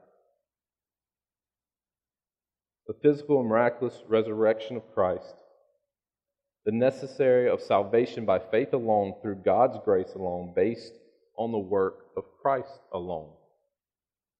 the 2.88 2.94
physical 3.02 3.40
and 3.40 3.50
miraculous 3.50 4.02
resurrection 4.08 4.76
of 4.76 4.94
Christ, 4.94 5.36
the 6.66 6.72
necessary 6.72 7.50
of 7.50 7.62
salvation 7.62 8.26
by 8.26 8.40
faith 8.40 8.74
alone, 8.74 9.16
through 9.22 9.42
God's 9.44 9.78
grace 9.84 10.14
alone, 10.16 10.54
based 10.56 10.94
on 11.38 11.52
the 11.52 11.58
work 11.58 12.06
of 12.18 12.24
Christ 12.42 12.82
alone. 12.94 13.32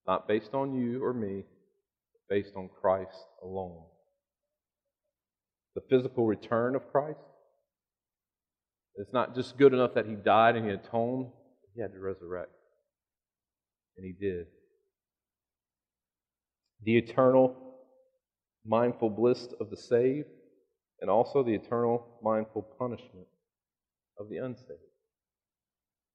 Not 0.08 0.28
based 0.28 0.54
on 0.54 0.76
you 0.76 1.04
or 1.04 1.14
me, 1.14 1.44
but 2.14 2.36
based 2.36 2.56
on 2.56 2.70
Christ 2.82 3.26
alone. 3.44 3.84
The 5.76 5.82
physical 5.90 6.26
return 6.26 6.76
of 6.76 6.92
Christ. 6.92 7.20
It's 8.96 9.14
not 9.14 9.36
just 9.36 9.58
good 9.58 9.74
enough 9.74 9.94
that 9.94 10.06
he 10.06 10.16
died 10.16 10.56
and 10.56 10.66
he 10.66 10.72
atoned, 10.72 11.28
he 11.74 11.82
had 11.82 11.94
to 11.94 12.00
resurrect. 12.00 12.52
And 13.98 14.06
he 14.06 14.12
did. 14.12 14.48
The 16.84 16.98
eternal, 16.98 17.56
mindful 18.66 19.10
bliss 19.10 19.48
of 19.60 19.70
the 19.70 19.78
saved 19.78 20.28
and 21.00 21.10
also 21.10 21.44
the 21.44 21.54
eternal 21.54 22.06
mindful 22.22 22.62
punishment 22.78 23.28
of 24.20 24.30
the 24.30 24.38
unsaved. 24.38 24.80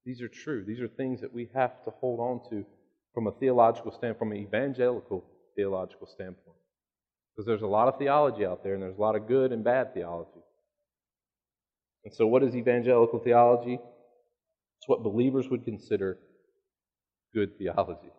These 0.05 0.23
are 0.23 0.29
true. 0.29 0.65
These 0.65 0.81
are 0.81 0.89
things 0.89 1.21
that 1.21 1.35
we 1.35 1.51
have 1.55 1.85
to 1.85 1.91
hold 1.91 2.21
on 2.21 2.49
to 2.51 2.65
from 3.13 3.27
a 3.27 3.33
theological 3.33 3.91
standpoint, 3.91 4.19
from 4.19 4.33
an 4.33 4.39
evangelical 4.39 5.25
theological 5.57 6.07
standpoint. 6.07 6.57
Because 7.37 7.47
there's 7.47 7.63
a 7.63 7.67
lot 7.67 7.89
of 7.89 7.99
theology 7.99 8.47
out 8.47 8.65
there, 8.65 8.73
and 8.73 8.83
there's 8.83 8.97
a 8.97 9.01
lot 9.01 9.15
of 9.15 9.29
good 9.29 9.53
and 9.53 9.63
bad 9.63 9.93
theology. 9.93 10.41
And 12.05 12.15
so, 12.15 12.27
what 12.27 12.43
is 12.43 12.57
evangelical 12.57 13.19
theology? 13.19 13.75
It's 13.75 14.89
what 14.89 15.03
believers 15.03 15.49
would 15.51 15.65
consider 15.65 16.19
good 17.35 17.59
theology. 17.59 18.11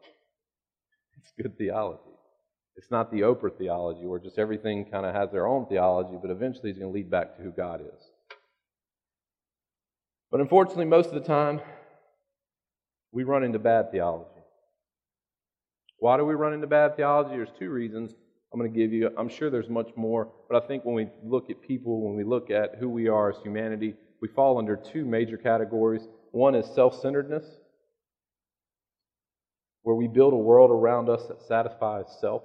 It's 1.18 1.32
good 1.42 1.58
theology. 1.58 2.02
It's 2.76 2.92
not 2.92 3.12
the 3.12 3.22
Oprah 3.22 3.58
theology 3.58 4.06
where 4.06 4.20
just 4.20 4.38
everything 4.38 4.86
kind 4.86 5.06
of 5.06 5.16
has 5.16 5.32
their 5.32 5.48
own 5.48 5.66
theology, 5.66 6.18
but 6.22 6.30
eventually 6.30 6.70
it's 6.70 6.78
going 6.78 6.92
to 6.92 6.96
lead 6.96 7.10
back 7.10 7.36
to 7.38 7.42
who 7.42 7.52
God 7.52 7.82
is. 7.82 8.04
But 10.30 10.42
unfortunately, 10.42 10.86
most 10.86 11.08
of 11.08 11.16
the 11.16 11.28
time, 11.28 11.60
we 13.12 13.24
run 13.24 13.44
into 13.44 13.58
bad 13.58 13.92
theology. 13.92 14.30
Why 15.98 16.18
do 16.18 16.26
we 16.26 16.36
run 16.36 16.54
into 16.54 16.68
bad 16.68 16.96
theology? 16.96 17.32
There's 17.32 17.50
two 17.58 17.72
reasons 17.72 18.14
I'm 18.52 18.60
going 18.60 18.72
to 18.72 18.78
give 18.78 18.94
you. 18.94 19.10
I'm 19.18 19.30
sure 19.30 19.50
there's 19.50 19.70
much 19.70 19.90
more, 19.96 20.32
but 20.50 20.64
I 20.64 20.68
think 20.68 20.86
when 20.86 20.96
we 20.96 21.08
look 21.24 21.50
at 21.50 21.62
people, 21.62 22.02
when 22.02 22.16
we 22.16 22.24
look 22.24 22.50
at 22.50 22.76
who 22.80 22.90
we 22.90 23.08
are 23.08 23.30
as 23.30 23.38
humanity, 23.44 23.96
we 24.22 24.28
fall 24.30 24.58
under 24.58 24.76
two 24.76 25.06
major 25.06 25.38
categories. 25.38 26.08
One 26.32 26.56
is 26.56 26.66
self 26.74 27.00
centeredness, 27.02 27.46
where 29.84 29.96
we 29.96 30.08
build 30.08 30.34
a 30.34 30.38
world 30.38 30.72
around 30.72 31.10
us 31.10 31.26
that 31.28 31.42
satisfies 31.42 32.06
self. 32.22 32.44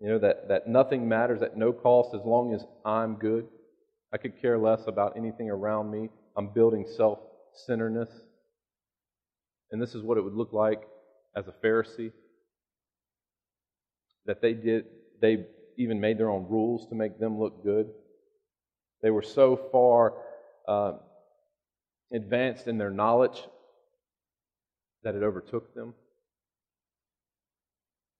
You 0.00 0.10
know, 0.10 0.18
that, 0.20 0.48
that 0.48 0.68
nothing 0.68 1.08
matters 1.08 1.42
at 1.42 1.56
no 1.56 1.72
cost 1.72 2.14
as 2.14 2.20
long 2.24 2.54
as 2.54 2.64
I'm 2.84 3.14
good. 3.16 3.48
I 4.12 4.16
could 4.16 4.40
care 4.40 4.58
less 4.58 4.86
about 4.86 5.16
anything 5.16 5.50
around 5.50 5.90
me. 5.90 6.08
I'm 6.36 6.48
building 6.48 6.86
self 6.96 7.18
centeredness. 7.66 8.08
And 9.70 9.82
this 9.82 9.94
is 9.94 10.02
what 10.02 10.18
it 10.18 10.22
would 10.22 10.34
look 10.34 10.52
like 10.52 10.82
as 11.36 11.46
a 11.46 11.66
Pharisee. 11.66 12.12
That 14.28 14.42
they 14.42 14.52
did, 14.52 14.84
they 15.22 15.46
even 15.78 15.98
made 15.98 16.18
their 16.18 16.28
own 16.28 16.46
rules 16.48 16.86
to 16.88 16.94
make 16.94 17.18
them 17.18 17.40
look 17.40 17.64
good. 17.64 17.88
They 19.02 19.10
were 19.10 19.22
so 19.22 19.56
far 19.72 20.12
uh, 20.68 20.92
advanced 22.12 22.68
in 22.68 22.76
their 22.76 22.90
knowledge 22.90 23.42
that 25.02 25.14
it 25.14 25.22
overtook 25.22 25.74
them. 25.74 25.94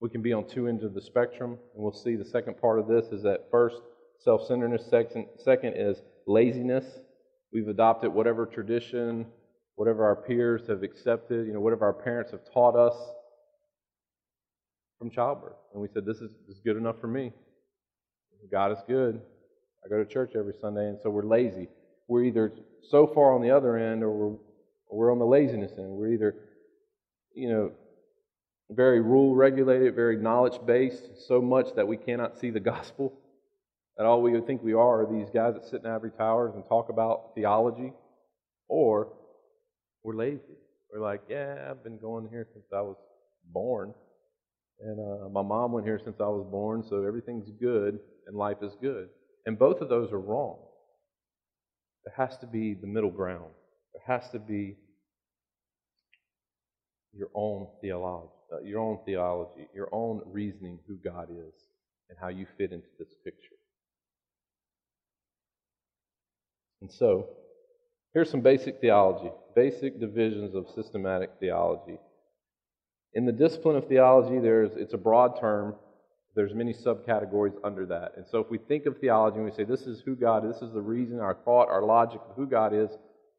We 0.00 0.08
can 0.08 0.22
be 0.22 0.32
on 0.32 0.48
two 0.48 0.66
ends 0.66 0.82
of 0.82 0.94
the 0.94 1.02
spectrum, 1.02 1.58
and 1.74 1.82
we'll 1.82 1.92
see 1.92 2.16
the 2.16 2.24
second 2.24 2.58
part 2.58 2.78
of 2.78 2.88
this 2.88 3.06
is 3.12 3.22
that 3.24 3.48
first, 3.50 3.82
self 4.18 4.46
centeredness, 4.46 4.86
second, 4.88 5.26
second 5.36 5.74
is 5.76 5.98
laziness. 6.26 6.86
We've 7.52 7.68
adopted 7.68 8.14
whatever 8.14 8.46
tradition, 8.46 9.26
whatever 9.74 10.06
our 10.06 10.16
peers 10.16 10.68
have 10.68 10.82
accepted, 10.82 11.46
you 11.46 11.52
know, 11.52 11.60
whatever 11.60 11.84
our 11.84 11.92
parents 11.92 12.30
have 12.30 12.40
taught 12.50 12.76
us 12.76 12.96
from 14.98 15.10
childbirth. 15.10 15.56
And 15.72 15.80
we 15.80 15.88
said, 15.92 16.04
This 16.04 16.18
is, 16.18 16.32
this 16.46 16.56
is 16.56 16.62
good 16.64 16.76
enough 16.76 17.00
for 17.00 17.06
me. 17.06 17.32
God 18.50 18.72
is 18.72 18.78
good. 18.86 19.20
I 19.84 19.88
go 19.88 20.02
to 20.02 20.10
church 20.10 20.32
every 20.36 20.54
Sunday, 20.60 20.88
and 20.88 20.98
so 21.02 21.10
we're 21.10 21.24
lazy. 21.24 21.68
We're 22.08 22.24
either 22.24 22.52
so 22.90 23.06
far 23.06 23.34
on 23.34 23.42
the 23.42 23.50
other 23.50 23.76
end 23.76 24.02
or 24.02 24.10
we're, 24.10 24.36
or 24.88 24.98
we're 24.98 25.12
on 25.12 25.18
the 25.18 25.26
laziness 25.26 25.72
end. 25.76 25.90
We're 25.90 26.12
either, 26.12 26.34
you 27.34 27.48
know, 27.48 27.72
very 28.70 29.00
rule 29.00 29.34
regulated, 29.34 29.94
very 29.94 30.16
knowledge 30.16 30.58
based, 30.66 31.26
so 31.26 31.40
much 31.40 31.74
that 31.76 31.86
we 31.86 31.96
cannot 31.96 32.38
see 32.38 32.50
the 32.50 32.60
gospel. 32.74 33.12
That 33.96 34.06
all 34.06 34.22
we 34.22 34.32
would 34.32 34.46
think 34.46 34.62
we 34.62 34.74
are 34.74 35.02
are 35.02 35.12
these 35.12 35.28
guys 35.30 35.54
that 35.54 35.64
sit 35.64 35.82
in 35.82 35.90
ivory 35.90 36.12
towers 36.12 36.54
and 36.54 36.64
talk 36.64 36.88
about 36.88 37.34
theology. 37.34 37.92
Or 38.68 39.08
we're 40.04 40.14
lazy. 40.14 40.40
We're 40.92 41.02
like, 41.02 41.22
yeah, 41.28 41.68
I've 41.70 41.82
been 41.82 41.98
going 41.98 42.28
here 42.30 42.46
since 42.52 42.66
I 42.72 42.80
was 42.80 42.96
born. 43.52 43.92
And 44.80 44.98
uh, 45.00 45.28
my 45.28 45.42
mom 45.42 45.72
went 45.72 45.86
here 45.86 46.00
since 46.02 46.16
I 46.20 46.28
was 46.28 46.46
born, 46.50 46.84
so 46.88 47.04
everything's 47.04 47.50
good 47.60 47.98
and 48.26 48.36
life 48.36 48.58
is 48.62 48.72
good. 48.80 49.08
And 49.46 49.58
both 49.58 49.80
of 49.80 49.88
those 49.88 50.12
are 50.12 50.20
wrong. 50.20 50.58
There 52.04 52.14
has 52.16 52.36
to 52.38 52.46
be 52.46 52.74
the 52.74 52.86
middle 52.86 53.10
ground. 53.10 53.50
There 53.92 54.16
has 54.18 54.30
to 54.30 54.38
be 54.38 54.76
your 57.12 57.28
own 57.34 57.68
theology 57.80 58.32
your 58.64 58.80
own 58.80 58.98
theology, 59.04 59.68
your 59.74 59.90
own 59.92 60.22
reasoning 60.24 60.78
who 60.88 60.96
God 60.96 61.28
is 61.30 61.52
and 62.08 62.16
how 62.18 62.28
you 62.28 62.46
fit 62.56 62.72
into 62.72 62.88
this 62.98 63.12
picture. 63.22 63.56
And 66.80 66.90
so, 66.90 67.28
Here's 68.14 68.30
some 68.30 68.40
basic 68.40 68.80
theology, 68.80 69.30
basic 69.54 70.00
divisions 70.00 70.54
of 70.54 70.66
systematic 70.74 71.30
theology. 71.40 71.98
In 73.14 73.26
the 73.26 73.32
discipline 73.32 73.76
of 73.76 73.88
theology, 73.88 74.38
there's, 74.38 74.70
it's 74.76 74.94
a 74.94 74.98
broad 74.98 75.40
term. 75.40 75.74
There's 76.34 76.54
many 76.54 76.72
subcategories 76.72 77.54
under 77.64 77.86
that. 77.86 78.12
And 78.16 78.26
so 78.30 78.38
if 78.38 78.50
we 78.50 78.58
think 78.58 78.86
of 78.86 78.98
theology 78.98 79.36
and 79.36 79.44
we 79.44 79.52
say, 79.52 79.64
this 79.64 79.82
is 79.82 80.02
who 80.04 80.14
God 80.14 80.46
is, 80.46 80.54
this 80.54 80.68
is 80.68 80.74
the 80.74 80.80
reason, 80.80 81.18
our 81.18 81.36
thought, 81.44 81.68
our 81.68 81.82
logic 81.82 82.20
of 82.28 82.36
who 82.36 82.46
God 82.46 82.74
is, 82.74 82.90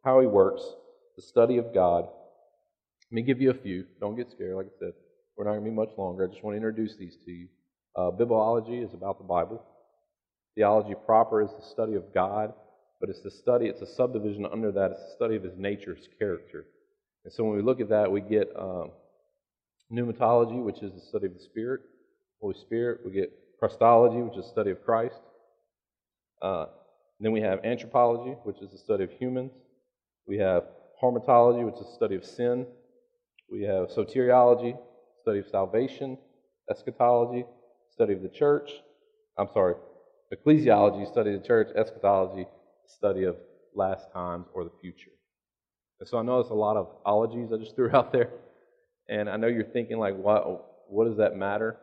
how 0.03 0.19
He 0.19 0.27
works, 0.27 0.63
the 1.15 1.21
study 1.21 1.57
of 1.57 1.73
God. 1.73 2.05
Let 3.11 3.15
me 3.15 3.21
give 3.21 3.41
you 3.41 3.51
a 3.51 3.53
few. 3.55 3.85
Don't 3.99 4.15
get 4.15 4.29
scared. 4.31 4.55
Like 4.55 4.67
I 4.67 4.79
said, 4.79 4.93
we're 5.37 5.45
not 5.45 5.51
going 5.51 5.63
to 5.63 5.69
be 5.69 5.75
much 5.75 5.91
longer. 5.97 6.25
I 6.25 6.27
just 6.27 6.43
want 6.43 6.53
to 6.53 6.57
introduce 6.57 6.95
these 6.97 7.15
to 7.25 7.31
you. 7.31 7.47
Uh, 7.95 8.11
Bibliology 8.11 8.83
is 8.83 8.93
about 8.93 9.17
the 9.17 9.23
Bible. 9.23 9.63
Theology 10.55 10.93
proper 11.05 11.41
is 11.41 11.49
the 11.51 11.65
study 11.71 11.95
of 11.95 12.13
God, 12.13 12.53
but 12.99 13.09
it's 13.09 13.21
the 13.21 13.31
study, 13.31 13.67
it's 13.67 13.81
a 13.81 13.95
subdivision 13.95 14.45
under 14.51 14.71
that, 14.73 14.91
it's 14.91 15.03
the 15.05 15.15
study 15.15 15.35
of 15.35 15.43
His 15.43 15.57
nature, 15.57 15.95
His 15.95 16.07
character. 16.17 16.65
And 17.23 17.33
so 17.33 17.43
when 17.43 17.55
we 17.55 17.61
look 17.61 17.79
at 17.79 17.89
that, 17.89 18.11
we 18.11 18.21
get 18.21 18.49
um, 18.57 18.91
pneumatology, 19.91 20.63
which 20.63 20.81
is 20.81 20.93
the 20.93 21.01
study 21.01 21.27
of 21.27 21.33
the 21.33 21.39
Spirit, 21.39 21.81
Holy 22.41 22.55
Spirit. 22.55 23.01
We 23.05 23.11
get 23.11 23.31
Christology, 23.59 24.21
which 24.21 24.37
is 24.37 24.45
the 24.45 24.51
study 24.51 24.71
of 24.71 24.83
Christ. 24.83 25.19
Uh, 26.41 26.67
then 27.19 27.31
we 27.31 27.41
have 27.41 27.63
anthropology, 27.65 28.37
which 28.43 28.61
is 28.61 28.71
the 28.71 28.77
study 28.77 29.03
of 29.03 29.11
humans. 29.11 29.51
We 30.25 30.37
have 30.37 30.63
hamartiology, 31.03 31.65
which 31.65 31.75
is 31.75 31.87
the 31.87 31.95
study 31.95 32.15
of 32.15 32.23
sin. 32.23 32.65
We 33.51 33.63
have 33.63 33.89
soteriology, 33.89 34.77
study 35.21 35.39
of 35.39 35.47
salvation. 35.47 36.17
Eschatology, 36.69 37.45
study 37.91 38.13
of 38.13 38.21
the 38.21 38.29
church. 38.29 38.71
I'm 39.37 39.49
sorry, 39.53 39.73
ecclesiology, 40.33 41.09
study 41.11 41.33
of 41.33 41.41
the 41.41 41.47
church. 41.47 41.69
Eschatology, 41.75 42.47
study 42.85 43.23
of 43.23 43.35
last 43.75 44.11
times 44.13 44.45
or 44.53 44.63
the 44.63 44.71
future. 44.81 45.11
And 45.99 46.07
so 46.07 46.17
I 46.17 46.21
know 46.21 46.41
there's 46.41 46.51
a 46.51 46.55
lot 46.55 46.77
of 46.77 46.87
ologies 47.05 47.51
I 47.51 47.57
just 47.57 47.75
threw 47.75 47.89
out 47.93 48.13
there. 48.13 48.29
And 49.09 49.29
I 49.29 49.37
know 49.37 49.47
you're 49.47 49.63
thinking, 49.63 49.97
like, 49.97 50.15
what, 50.15 50.45
what 50.87 51.05
does 51.05 51.17
that 51.17 51.35
matter? 51.35 51.77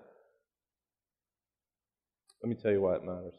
Let 2.43 2.49
me 2.49 2.57
tell 2.63 2.71
you 2.71 2.81
why 2.81 2.95
it 2.95 3.05
matters. 3.05 3.35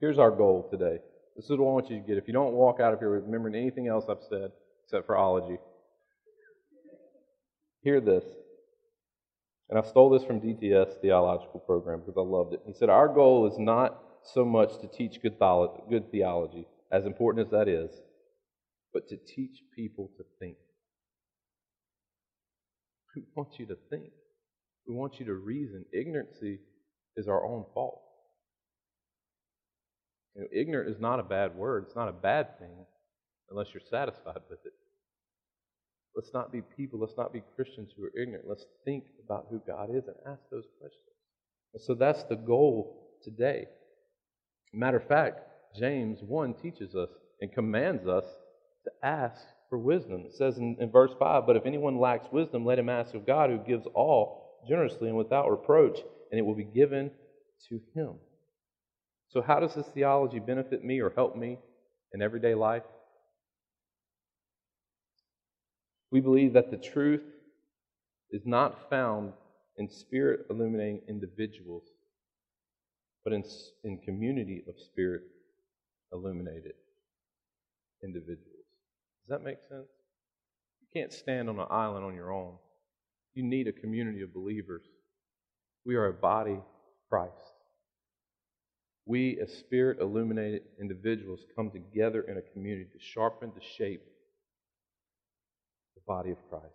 Here's 0.00 0.18
our 0.18 0.30
goal 0.30 0.68
today. 0.70 0.98
This 1.36 1.44
is 1.44 1.50
what 1.50 1.60
I 1.60 1.62
want 1.62 1.90
you 1.90 2.00
to 2.00 2.06
get. 2.06 2.16
If 2.16 2.26
you 2.26 2.32
don't 2.32 2.54
walk 2.54 2.80
out 2.80 2.92
of 2.92 2.98
here 2.98 3.10
remembering 3.10 3.54
anything 3.54 3.86
else 3.86 4.06
I've 4.08 4.24
said, 4.28 4.50
except 4.84 5.06
for 5.06 5.16
ology, 5.16 5.58
hear 7.82 8.00
this. 8.00 8.24
And 9.68 9.78
I 9.78 9.82
stole 9.82 10.10
this 10.10 10.24
from 10.24 10.40
DTS 10.40 11.00
theological 11.00 11.60
program 11.60 12.00
because 12.00 12.16
I 12.16 12.20
loved 12.20 12.54
it. 12.54 12.60
He 12.66 12.72
said, 12.72 12.88
Our 12.88 13.08
goal 13.08 13.46
is 13.46 13.58
not 13.58 14.00
so 14.34 14.44
much 14.44 14.78
to 14.80 14.88
teach 14.88 15.20
good, 15.22 15.36
good 15.90 16.10
theology, 16.10 16.66
as 16.90 17.04
important 17.04 17.46
as 17.46 17.52
that 17.52 17.68
is, 17.68 17.90
but 18.92 19.08
to 19.08 19.16
teach 19.16 19.62
people 19.74 20.10
to 20.16 20.24
think. 20.38 20.56
We 23.16 23.22
want 23.34 23.58
you 23.58 23.66
to 23.66 23.76
think. 23.90 24.12
We 24.86 24.94
want 24.94 25.18
you 25.18 25.26
to 25.26 25.34
reason. 25.34 25.84
Ignorancy 25.94 26.58
is 27.16 27.26
our 27.28 27.44
own 27.44 27.64
fault. 27.74 28.02
You 30.34 30.42
know, 30.42 30.48
ignorant 30.52 30.90
is 30.90 31.00
not 31.00 31.18
a 31.18 31.22
bad 31.22 31.56
word. 31.56 31.84
It's 31.86 31.96
not 31.96 32.08
a 32.08 32.12
bad 32.12 32.58
thing 32.58 32.84
unless 33.50 33.68
you're 33.72 33.82
satisfied 33.90 34.42
with 34.50 34.60
it. 34.64 34.72
Let's 36.14 36.32
not 36.32 36.52
be 36.52 36.62
people, 36.76 36.98
let's 36.98 37.16
not 37.16 37.32
be 37.32 37.42
Christians 37.56 37.90
who 37.96 38.04
are 38.04 38.20
ignorant. 38.20 38.46
Let's 38.48 38.64
think 38.84 39.04
about 39.24 39.46
who 39.50 39.60
God 39.66 39.90
is 39.94 40.04
and 40.06 40.16
ask 40.26 40.40
those 40.50 40.66
questions. 40.78 41.02
And 41.74 41.82
so 41.82 41.94
that's 41.94 42.24
the 42.24 42.36
goal 42.36 43.18
today. 43.22 43.66
Matter 44.72 44.96
of 44.98 45.06
fact, 45.08 45.40
James 45.78 46.20
1 46.22 46.54
teaches 46.54 46.94
us 46.94 47.10
and 47.40 47.52
commands 47.52 48.06
us 48.06 48.24
to 48.84 48.90
ask 49.06 49.42
for 49.68 49.78
wisdom. 49.78 50.24
It 50.26 50.34
says 50.34 50.58
in, 50.58 50.76
in 50.80 50.90
verse 50.90 51.12
5 51.18 51.46
But 51.46 51.56
if 51.56 51.66
anyone 51.66 51.98
lacks 51.98 52.26
wisdom, 52.32 52.64
let 52.64 52.78
him 52.78 52.88
ask 52.88 53.14
of 53.14 53.26
God, 53.26 53.50
who 53.50 53.58
gives 53.58 53.86
all 53.94 54.60
generously 54.68 55.08
and 55.08 55.16
without 55.16 55.50
reproach, 55.50 55.98
and 56.30 56.38
it 56.38 56.42
will 56.42 56.54
be 56.54 56.64
given 56.64 57.10
to 57.68 57.80
him. 57.94 58.14
So, 59.28 59.42
how 59.42 59.60
does 59.60 59.74
this 59.74 59.86
theology 59.88 60.38
benefit 60.38 60.84
me 60.84 61.00
or 61.00 61.12
help 61.14 61.36
me 61.36 61.58
in 62.12 62.22
everyday 62.22 62.54
life? 62.54 62.82
We 66.10 66.20
believe 66.20 66.52
that 66.54 66.70
the 66.70 66.76
truth 66.76 67.22
is 68.30 68.42
not 68.44 68.88
found 68.88 69.32
in 69.76 69.90
spirit 69.90 70.46
illuminating 70.48 71.02
individuals, 71.08 71.82
but 73.24 73.32
in, 73.32 73.44
in 73.84 73.98
community 73.98 74.64
of 74.68 74.74
spirit 74.78 75.22
illuminated 76.12 76.74
individuals. 78.02 78.55
Does 79.26 79.38
that 79.38 79.44
make 79.44 79.58
sense? 79.68 79.88
You 80.80 80.86
can't 81.00 81.12
stand 81.12 81.48
on 81.48 81.58
an 81.58 81.66
island 81.68 82.04
on 82.04 82.14
your 82.14 82.32
own. 82.32 82.54
You 83.34 83.42
need 83.42 83.66
a 83.66 83.72
community 83.72 84.22
of 84.22 84.32
believers. 84.32 84.82
We 85.84 85.96
are 85.96 86.06
a 86.06 86.12
body 86.12 86.52
of 86.52 86.62
Christ. 87.10 87.32
We, 89.04 89.38
as 89.40 89.52
spirit 89.52 89.98
illuminated 90.00 90.62
individuals, 90.80 91.40
come 91.56 91.70
together 91.70 92.22
in 92.22 92.38
a 92.38 92.42
community 92.52 92.86
to 92.92 92.98
sharpen, 92.98 93.52
to 93.52 93.60
shape 93.76 94.02
the 95.94 96.02
body 96.06 96.30
of 96.30 96.38
Christ 96.48 96.74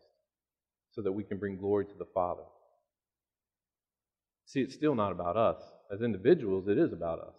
so 0.92 1.02
that 1.02 1.12
we 1.12 1.24
can 1.24 1.38
bring 1.38 1.58
glory 1.58 1.86
to 1.86 1.98
the 1.98 2.08
Father. 2.14 2.44
See, 4.46 4.60
it's 4.60 4.74
still 4.74 4.96
not 4.96 5.14
about 5.14 5.38
us. 5.38 5.62
As 5.94 6.02
individuals, 6.02 6.68
it 6.68 6.78
is 6.78 6.92
about 6.92 7.20
us. 7.20 7.36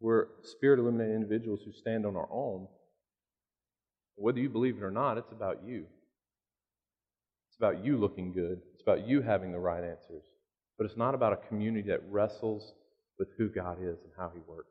We're 0.00 0.26
spirit 0.42 0.80
illuminated 0.80 1.14
individuals 1.14 1.60
who 1.64 1.72
stand 1.72 2.06
on 2.06 2.16
our 2.16 2.28
own. 2.30 2.66
Whether 4.18 4.40
you 4.40 4.48
believe 4.48 4.76
it 4.76 4.82
or 4.82 4.90
not, 4.90 5.16
it's 5.16 5.32
about 5.32 5.60
you. 5.64 5.84
It's 7.48 7.56
about 7.56 7.84
you 7.84 7.96
looking 7.96 8.32
good. 8.32 8.60
It's 8.74 8.82
about 8.82 9.06
you 9.06 9.22
having 9.22 9.52
the 9.52 9.58
right 9.58 9.82
answers. 9.82 10.24
But 10.76 10.84
it's 10.86 10.96
not 10.96 11.14
about 11.14 11.32
a 11.32 11.48
community 11.48 11.88
that 11.88 12.02
wrestles 12.10 12.72
with 13.18 13.28
who 13.38 13.48
God 13.48 13.78
is 13.80 13.98
and 14.02 14.12
how 14.16 14.30
He 14.34 14.40
works. 14.46 14.70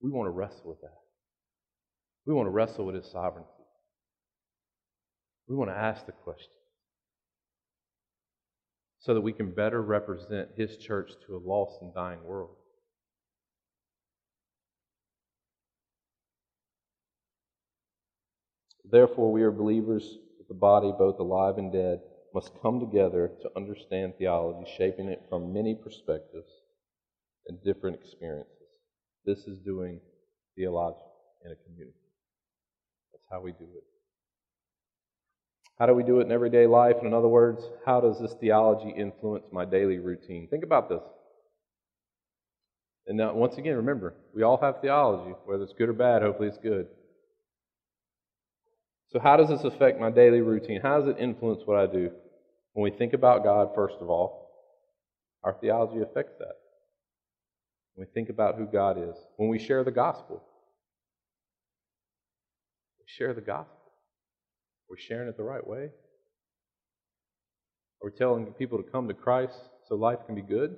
We 0.00 0.10
want 0.10 0.26
to 0.26 0.30
wrestle 0.30 0.64
with 0.66 0.80
that. 0.82 0.98
We 2.26 2.34
want 2.34 2.46
to 2.46 2.50
wrestle 2.50 2.86
with 2.86 2.96
His 2.96 3.10
sovereignty. 3.10 3.50
We 5.48 5.54
want 5.54 5.70
to 5.70 5.76
ask 5.76 6.06
the 6.06 6.12
question 6.12 6.50
so 8.98 9.14
that 9.14 9.20
we 9.20 9.32
can 9.32 9.52
better 9.52 9.80
represent 9.80 10.48
His 10.56 10.76
church 10.76 11.12
to 11.26 11.36
a 11.36 11.38
lost 11.38 11.80
and 11.82 11.94
dying 11.94 12.24
world. 12.24 12.56
Therefore, 18.90 19.32
we 19.32 19.42
are 19.42 19.50
believers 19.50 20.18
that 20.38 20.48
the 20.48 20.54
body, 20.54 20.92
both 20.96 21.18
alive 21.18 21.58
and 21.58 21.72
dead, 21.72 22.00
must 22.34 22.52
come 22.62 22.80
together 22.80 23.32
to 23.42 23.50
understand 23.56 24.14
theology, 24.18 24.70
shaping 24.76 25.08
it 25.08 25.22
from 25.28 25.52
many 25.52 25.74
perspectives 25.74 26.50
and 27.46 27.62
different 27.64 27.96
experiences. 27.96 28.52
This 29.24 29.38
is 29.46 29.58
doing 29.58 30.00
theology 30.54 30.98
in 31.44 31.52
a 31.52 31.56
community. 31.64 31.96
That's 33.12 33.24
how 33.30 33.40
we 33.40 33.52
do 33.52 33.64
it. 33.64 33.84
How 35.78 35.86
do 35.86 35.94
we 35.94 36.04
do 36.04 36.20
it 36.20 36.26
in 36.26 36.32
everyday 36.32 36.66
life? 36.66 36.96
In 37.02 37.12
other 37.12 37.28
words, 37.28 37.62
how 37.84 38.00
does 38.00 38.18
this 38.20 38.34
theology 38.40 38.94
influence 38.96 39.44
my 39.52 39.64
daily 39.64 39.98
routine? 39.98 40.48
Think 40.48 40.64
about 40.64 40.88
this. 40.88 41.02
And 43.06 43.18
now, 43.18 43.34
once 43.34 43.56
again, 43.56 43.76
remember, 43.76 44.14
we 44.34 44.42
all 44.42 44.58
have 44.58 44.80
theology, 44.80 45.34
whether 45.44 45.62
it's 45.62 45.74
good 45.74 45.88
or 45.88 45.92
bad, 45.92 46.22
hopefully 46.22 46.48
it's 46.48 46.58
good. 46.58 46.88
So, 49.08 49.20
how 49.20 49.36
does 49.36 49.48
this 49.48 49.64
affect 49.64 50.00
my 50.00 50.10
daily 50.10 50.40
routine? 50.40 50.80
How 50.82 50.98
does 50.98 51.08
it 51.08 51.20
influence 51.20 51.62
what 51.64 51.78
I 51.78 51.86
do? 51.86 52.10
When 52.72 52.82
we 52.82 52.96
think 52.96 53.12
about 53.12 53.44
God, 53.44 53.68
first 53.74 53.96
of 54.00 54.10
all, 54.10 54.50
our 55.44 55.56
theology 55.60 56.02
affects 56.02 56.34
that. 56.38 56.54
When 57.94 58.06
we 58.06 58.12
think 58.12 58.28
about 58.28 58.56
who 58.56 58.66
God 58.66 58.98
is, 58.98 59.16
when 59.36 59.48
we 59.48 59.58
share 59.58 59.84
the 59.84 59.92
gospel, 59.92 60.42
we 62.98 63.04
share 63.06 63.32
the 63.32 63.40
gospel. 63.40 63.72
Are 63.72 64.90
we 64.90 65.00
sharing 65.00 65.28
it 65.28 65.36
the 65.36 65.44
right 65.44 65.66
way? 65.66 65.90
Are 68.02 68.10
we 68.10 68.18
telling 68.18 68.44
people 68.54 68.82
to 68.82 68.90
come 68.90 69.08
to 69.08 69.14
Christ 69.14 69.58
so 69.88 69.94
life 69.94 70.18
can 70.26 70.34
be 70.34 70.42
good? 70.42 70.76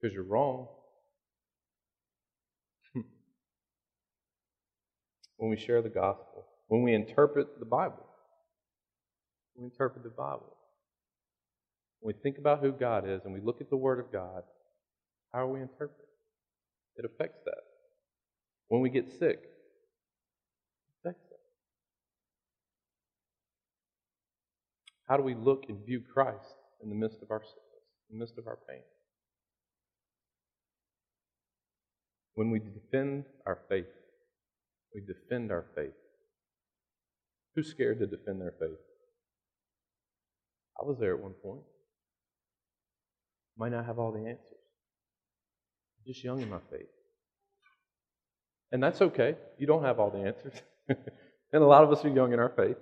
Because 0.00 0.14
you're 0.14 0.22
wrong. 0.22 0.68
Hmm. 2.92 3.00
when 5.38 5.50
we 5.50 5.56
share 5.56 5.82
the 5.82 5.88
gospel 5.88 6.44
when 6.74 6.82
we 6.82 6.92
interpret 6.92 7.60
the 7.60 7.64
Bible. 7.64 8.04
We 9.56 9.62
interpret 9.62 10.02
the 10.02 10.10
Bible. 10.10 10.56
When 12.00 12.12
we 12.12 12.20
think 12.20 12.36
about 12.36 12.58
who 12.58 12.72
God 12.72 13.08
is 13.08 13.20
and 13.24 13.32
we 13.32 13.38
look 13.40 13.60
at 13.60 13.70
the 13.70 13.76
Word 13.76 14.00
of 14.00 14.10
God, 14.10 14.42
how 15.32 15.44
are 15.44 15.52
we 15.52 15.60
interpret? 15.60 16.08
It 16.96 17.04
affects 17.04 17.38
that. 17.44 17.62
When 18.66 18.80
we 18.80 18.90
get 18.90 19.08
sick, 19.08 19.38
it 19.38 20.98
affects 20.98 21.22
that. 21.30 21.38
How 25.08 25.16
do 25.16 25.22
we 25.22 25.36
look 25.36 25.66
and 25.68 25.78
view 25.86 26.02
Christ 26.12 26.56
in 26.82 26.88
the 26.88 26.96
midst 26.96 27.22
of 27.22 27.30
our 27.30 27.42
sickness, 27.44 27.84
in 28.10 28.18
the 28.18 28.20
midst 28.20 28.36
of 28.36 28.48
our 28.48 28.58
pain? 28.68 28.82
when 32.34 32.50
we 32.50 32.58
defend 32.58 33.22
our 33.46 33.60
faith. 33.68 33.86
We 34.92 35.02
defend 35.02 35.52
our 35.52 35.66
faith. 35.76 35.92
Who's 37.54 37.70
scared 37.70 38.00
to 38.00 38.06
defend 38.06 38.40
their 38.40 38.54
faith? 38.58 38.78
I 40.80 40.84
was 40.84 40.98
there 40.98 41.14
at 41.14 41.22
one 41.22 41.34
point. 41.42 41.62
Might 43.56 43.72
not 43.72 43.86
have 43.86 43.98
all 43.98 44.12
the 44.12 44.26
answers. 44.28 44.40
Just 46.06 46.24
young 46.24 46.40
in 46.40 46.50
my 46.50 46.58
faith. 46.70 46.88
And 48.72 48.82
that's 48.82 49.00
okay. 49.00 49.36
You 49.58 49.66
don't 49.66 49.84
have 49.84 50.00
all 50.00 50.10
the 50.10 50.26
answers. 50.26 50.54
and 50.88 51.62
a 51.62 51.66
lot 51.66 51.84
of 51.84 51.92
us 51.92 52.04
are 52.04 52.08
young 52.08 52.32
in 52.32 52.40
our 52.40 52.52
faith. 52.56 52.76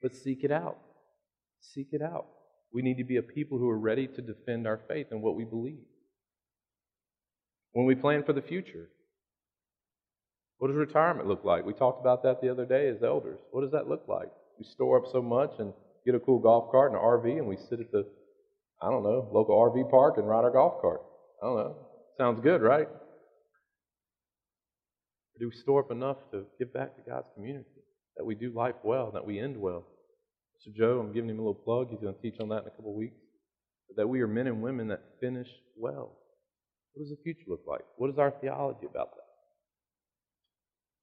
But 0.00 0.14
seek 0.14 0.44
it 0.44 0.52
out. 0.52 0.78
Seek 1.60 1.88
it 1.92 2.00
out. 2.00 2.26
We 2.72 2.82
need 2.82 2.98
to 2.98 3.04
be 3.04 3.16
a 3.16 3.22
people 3.22 3.58
who 3.58 3.68
are 3.68 3.78
ready 3.78 4.06
to 4.06 4.22
defend 4.22 4.66
our 4.66 4.80
faith 4.88 5.08
and 5.10 5.20
what 5.20 5.34
we 5.34 5.44
believe. 5.44 5.82
When 7.72 7.86
we 7.86 7.94
plan 7.96 8.22
for 8.24 8.32
the 8.32 8.42
future, 8.42 8.88
what 10.60 10.68
does 10.68 10.76
retirement 10.76 11.26
look 11.26 11.42
like? 11.42 11.64
We 11.64 11.72
talked 11.72 12.02
about 12.02 12.22
that 12.22 12.42
the 12.42 12.50
other 12.50 12.66
day 12.66 12.88
as 12.88 13.02
elders. 13.02 13.38
What 13.50 13.62
does 13.62 13.72
that 13.72 13.88
look 13.88 14.04
like? 14.06 14.28
We 14.58 14.66
store 14.66 14.98
up 14.98 15.10
so 15.10 15.22
much 15.22 15.52
and 15.58 15.72
get 16.04 16.14
a 16.14 16.20
cool 16.20 16.38
golf 16.38 16.70
cart 16.70 16.92
and 16.92 17.00
an 17.00 17.02
RV 17.02 17.38
and 17.38 17.46
we 17.46 17.56
sit 17.56 17.80
at 17.80 17.90
the, 17.90 18.06
I 18.82 18.90
don't 18.90 19.02
know, 19.02 19.26
local 19.32 19.56
RV 19.56 19.90
park 19.90 20.18
and 20.18 20.28
ride 20.28 20.44
our 20.44 20.50
golf 20.50 20.82
cart. 20.82 21.00
I 21.42 21.46
don't 21.46 21.56
know. 21.56 21.76
Sounds 22.18 22.40
good, 22.42 22.60
right? 22.60 22.86
Do 25.38 25.46
we 25.48 25.56
store 25.62 25.80
up 25.80 25.90
enough 25.90 26.18
to 26.32 26.44
give 26.58 26.74
back 26.74 26.94
to 26.96 27.10
God's 27.10 27.28
community? 27.34 27.64
That 28.18 28.26
we 28.26 28.34
do 28.34 28.52
life 28.54 28.74
well, 28.84 29.12
that 29.12 29.24
we 29.24 29.40
end 29.40 29.56
well. 29.56 29.86
Mr. 30.58 30.76
Joe, 30.76 31.00
I'm 31.00 31.14
giving 31.14 31.30
him 31.30 31.38
a 31.38 31.40
little 31.40 31.54
plug. 31.54 31.88
He's 31.88 32.00
going 32.00 32.14
to 32.14 32.20
teach 32.20 32.38
on 32.38 32.50
that 32.50 32.64
in 32.64 32.66
a 32.66 32.70
couple 32.76 32.90
of 32.90 32.96
weeks. 32.96 33.16
That 33.96 34.06
we 34.06 34.20
are 34.20 34.26
men 34.26 34.46
and 34.46 34.60
women 34.60 34.88
that 34.88 35.00
finish 35.22 35.48
well. 35.74 36.18
What 36.92 37.04
does 37.04 37.08
the 37.08 37.22
future 37.24 37.48
look 37.48 37.62
like? 37.66 37.80
What 37.96 38.10
is 38.10 38.18
our 38.18 38.30
theology 38.42 38.84
about 38.84 39.12
that? 39.12 39.29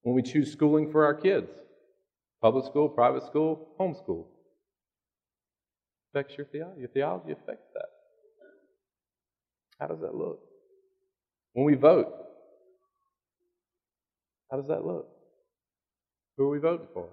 When 0.08 0.14
we 0.14 0.22
choose 0.22 0.50
schooling 0.50 0.90
for 0.90 1.04
our 1.04 1.12
kids, 1.12 1.50
public 2.40 2.64
school, 2.64 2.88
private 2.88 3.24
school, 3.24 3.68
homeschool, 3.78 4.24
affects 6.08 6.34
your 6.38 6.46
theology. 6.46 6.80
Your 6.80 6.88
theology 6.88 7.32
affects 7.32 7.66
that. 7.74 7.88
How 9.78 9.86
does 9.88 10.00
that 10.00 10.14
look? 10.14 10.40
When 11.52 11.66
we 11.66 11.74
vote, 11.74 12.10
how 14.50 14.56
does 14.56 14.68
that 14.68 14.86
look? 14.86 15.08
Who 16.38 16.44
are 16.44 16.50
we 16.52 16.58
voting 16.58 16.88
for? 16.94 17.10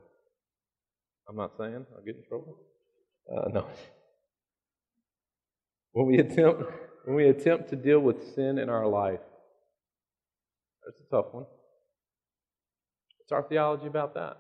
I'm 1.28 1.36
not 1.36 1.52
saying 1.58 1.86
I'll 1.98 2.06
get 2.06 2.16
in 2.16 2.24
trouble. 2.30 2.56
Uh, 3.30 3.50
no. 3.50 3.68
When 5.92 6.06
we 6.06 6.20
attempt 6.20 6.64
when 7.04 7.18
we 7.18 7.28
attempt 7.28 7.72
to 7.72 7.76
deal 7.76 8.00
with 8.00 8.34
sin 8.36 8.58
in 8.58 8.70
our 8.70 8.88
life, 8.88 9.20
that's 10.86 10.98
a 11.06 11.12
tough 11.14 11.34
one. 11.34 11.46
What's 13.28 13.44
our 13.44 13.50
theology 13.50 13.88
about 13.88 14.14
that? 14.14 14.38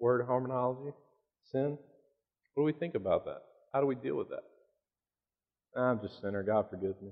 Word 0.00 0.24
hamartiology, 0.28 0.92
sin. 1.50 1.76
What 2.54 2.62
do 2.62 2.64
we 2.64 2.72
think 2.72 2.94
about 2.94 3.24
that? 3.24 3.42
How 3.74 3.80
do 3.80 3.86
we 3.86 3.96
deal 3.96 4.16
with 4.16 4.28
that? 4.28 4.44
I'm 5.76 6.00
just 6.00 6.18
a 6.18 6.20
sinner. 6.20 6.44
God 6.44 6.66
forgives 6.70 7.00
me. 7.02 7.10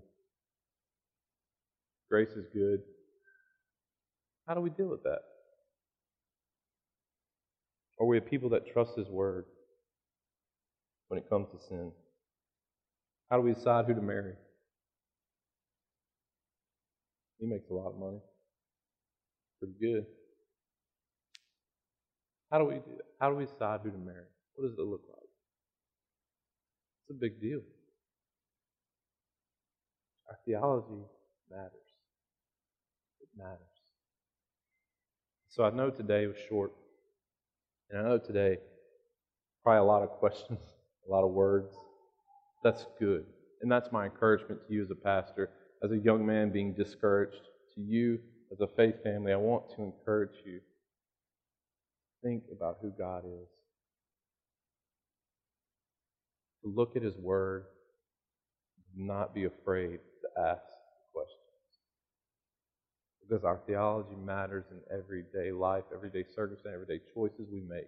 Grace 2.08 2.30
is 2.30 2.46
good. 2.54 2.78
How 4.46 4.54
do 4.54 4.60
we 4.60 4.70
deal 4.70 4.86
with 4.86 5.02
that? 5.02 5.18
Are 7.98 8.06
we 8.06 8.18
a 8.18 8.20
people 8.20 8.50
that 8.50 8.72
trust 8.72 8.92
His 8.96 9.08
Word 9.08 9.46
when 11.08 11.18
it 11.18 11.28
comes 11.28 11.48
to 11.50 11.58
sin? 11.68 11.90
How 13.30 13.38
do 13.38 13.42
we 13.42 13.52
decide 13.52 13.86
who 13.86 13.94
to 13.94 14.00
marry? 14.00 14.34
He 17.40 17.46
makes 17.46 17.68
a 17.68 17.74
lot 17.74 17.88
of 17.88 17.98
money. 17.98 18.20
Pretty 19.58 19.74
good. 19.80 20.06
How 22.50 22.58
do 22.58 22.64
we 22.64 22.74
do 22.74 22.96
that? 22.96 23.06
How 23.20 23.30
do 23.30 23.36
we 23.36 23.44
decide 23.44 23.80
who 23.82 23.90
to 23.90 23.98
marry? 23.98 24.26
What 24.54 24.68
does 24.68 24.78
it 24.78 24.82
look 24.82 25.02
like? 25.08 25.28
It's 27.02 27.10
a 27.10 27.20
big 27.20 27.40
deal. 27.40 27.60
Our 30.28 30.38
theology 30.44 31.04
matters. 31.50 31.72
It 33.20 33.28
matters. 33.36 33.60
So 35.48 35.64
I 35.64 35.70
know 35.70 35.90
today 35.90 36.26
was 36.26 36.36
short. 36.48 36.72
And 37.90 38.00
I 38.00 38.02
know 38.08 38.18
today, 38.18 38.58
probably 39.62 39.80
a 39.80 39.84
lot 39.84 40.02
of 40.02 40.10
questions, 40.10 40.58
a 41.08 41.10
lot 41.10 41.24
of 41.24 41.30
words. 41.30 41.74
That's 42.64 42.86
good. 42.98 43.24
And 43.62 43.70
that's 43.70 43.92
my 43.92 44.04
encouragement 44.04 44.60
to 44.66 44.74
you 44.74 44.82
as 44.82 44.90
a 44.90 44.96
pastor, 44.96 45.50
as 45.82 45.92
a 45.92 45.98
young 45.98 46.26
man 46.26 46.50
being 46.50 46.74
discouraged, 46.74 47.42
to 47.74 47.80
you 47.80 48.18
as 48.52 48.60
a 48.60 48.66
faith 48.66 49.02
family. 49.02 49.32
I 49.32 49.36
want 49.36 49.70
to 49.76 49.82
encourage 49.82 50.36
you. 50.44 50.60
Think 52.26 52.42
about 52.50 52.78
who 52.82 52.90
God 52.90 53.22
is. 53.24 53.48
To 56.64 56.72
look 56.74 56.96
at 56.96 57.02
His 57.02 57.16
Word, 57.16 57.66
not 58.96 59.32
be 59.32 59.44
afraid 59.44 60.00
to 60.22 60.42
ask 60.42 60.64
questions. 61.14 61.38
Because 63.22 63.44
our 63.44 63.60
theology 63.64 64.16
matters 64.16 64.64
in 64.72 64.80
everyday 64.92 65.52
life, 65.52 65.84
everyday 65.94 66.24
circumstance, 66.34 66.74
everyday 66.74 67.00
choices 67.14 67.46
we 67.52 67.60
make. 67.60 67.86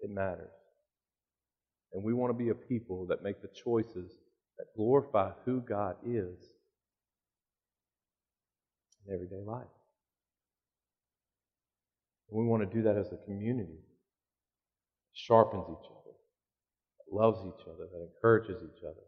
It 0.00 0.10
matters. 0.10 0.50
And 1.92 2.02
we 2.02 2.14
want 2.14 2.36
to 2.36 2.44
be 2.44 2.50
a 2.50 2.54
people 2.54 3.06
that 3.06 3.22
make 3.22 3.42
the 3.42 3.50
choices 3.64 4.10
that 4.58 4.74
glorify 4.74 5.30
who 5.44 5.60
God 5.60 5.94
is 6.04 6.34
in 9.06 9.14
everyday 9.14 9.44
life. 9.46 9.68
We 12.30 12.44
want 12.44 12.68
to 12.68 12.76
do 12.76 12.82
that 12.84 12.96
as 12.96 13.12
a 13.12 13.16
community. 13.24 13.72
That 13.72 15.14
sharpens 15.14 15.64
each 15.68 15.90
other, 15.90 16.14
loves 17.10 17.40
each 17.40 17.66
other, 17.66 17.86
that 17.92 18.08
encourages 18.14 18.62
each 18.62 18.84
other. 18.84 19.02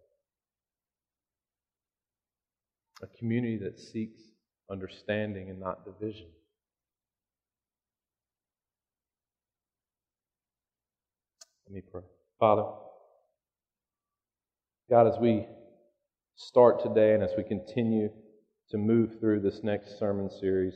A 3.03 3.19
community 3.19 3.59
that 3.59 3.79
seeks 3.79 4.21
understanding 4.71 5.51
and 5.51 5.61
not 5.61 5.85
division. 5.85 6.27
Let 11.67 11.75
me 11.75 11.83
pray. 11.91 12.03
Father, 12.39 12.65
God, 14.91 15.07
as 15.07 15.19
we 15.21 15.47
start 16.37 16.83
today 16.83 17.15
and 17.15 17.23
as 17.23 17.31
we 17.37 17.45
continue 17.45 18.11
to 18.71 18.79
move 18.79 19.19
through 19.21 19.41
this 19.41 19.63
next 19.63 19.99
sermon 19.99 20.29
series, 20.29 20.75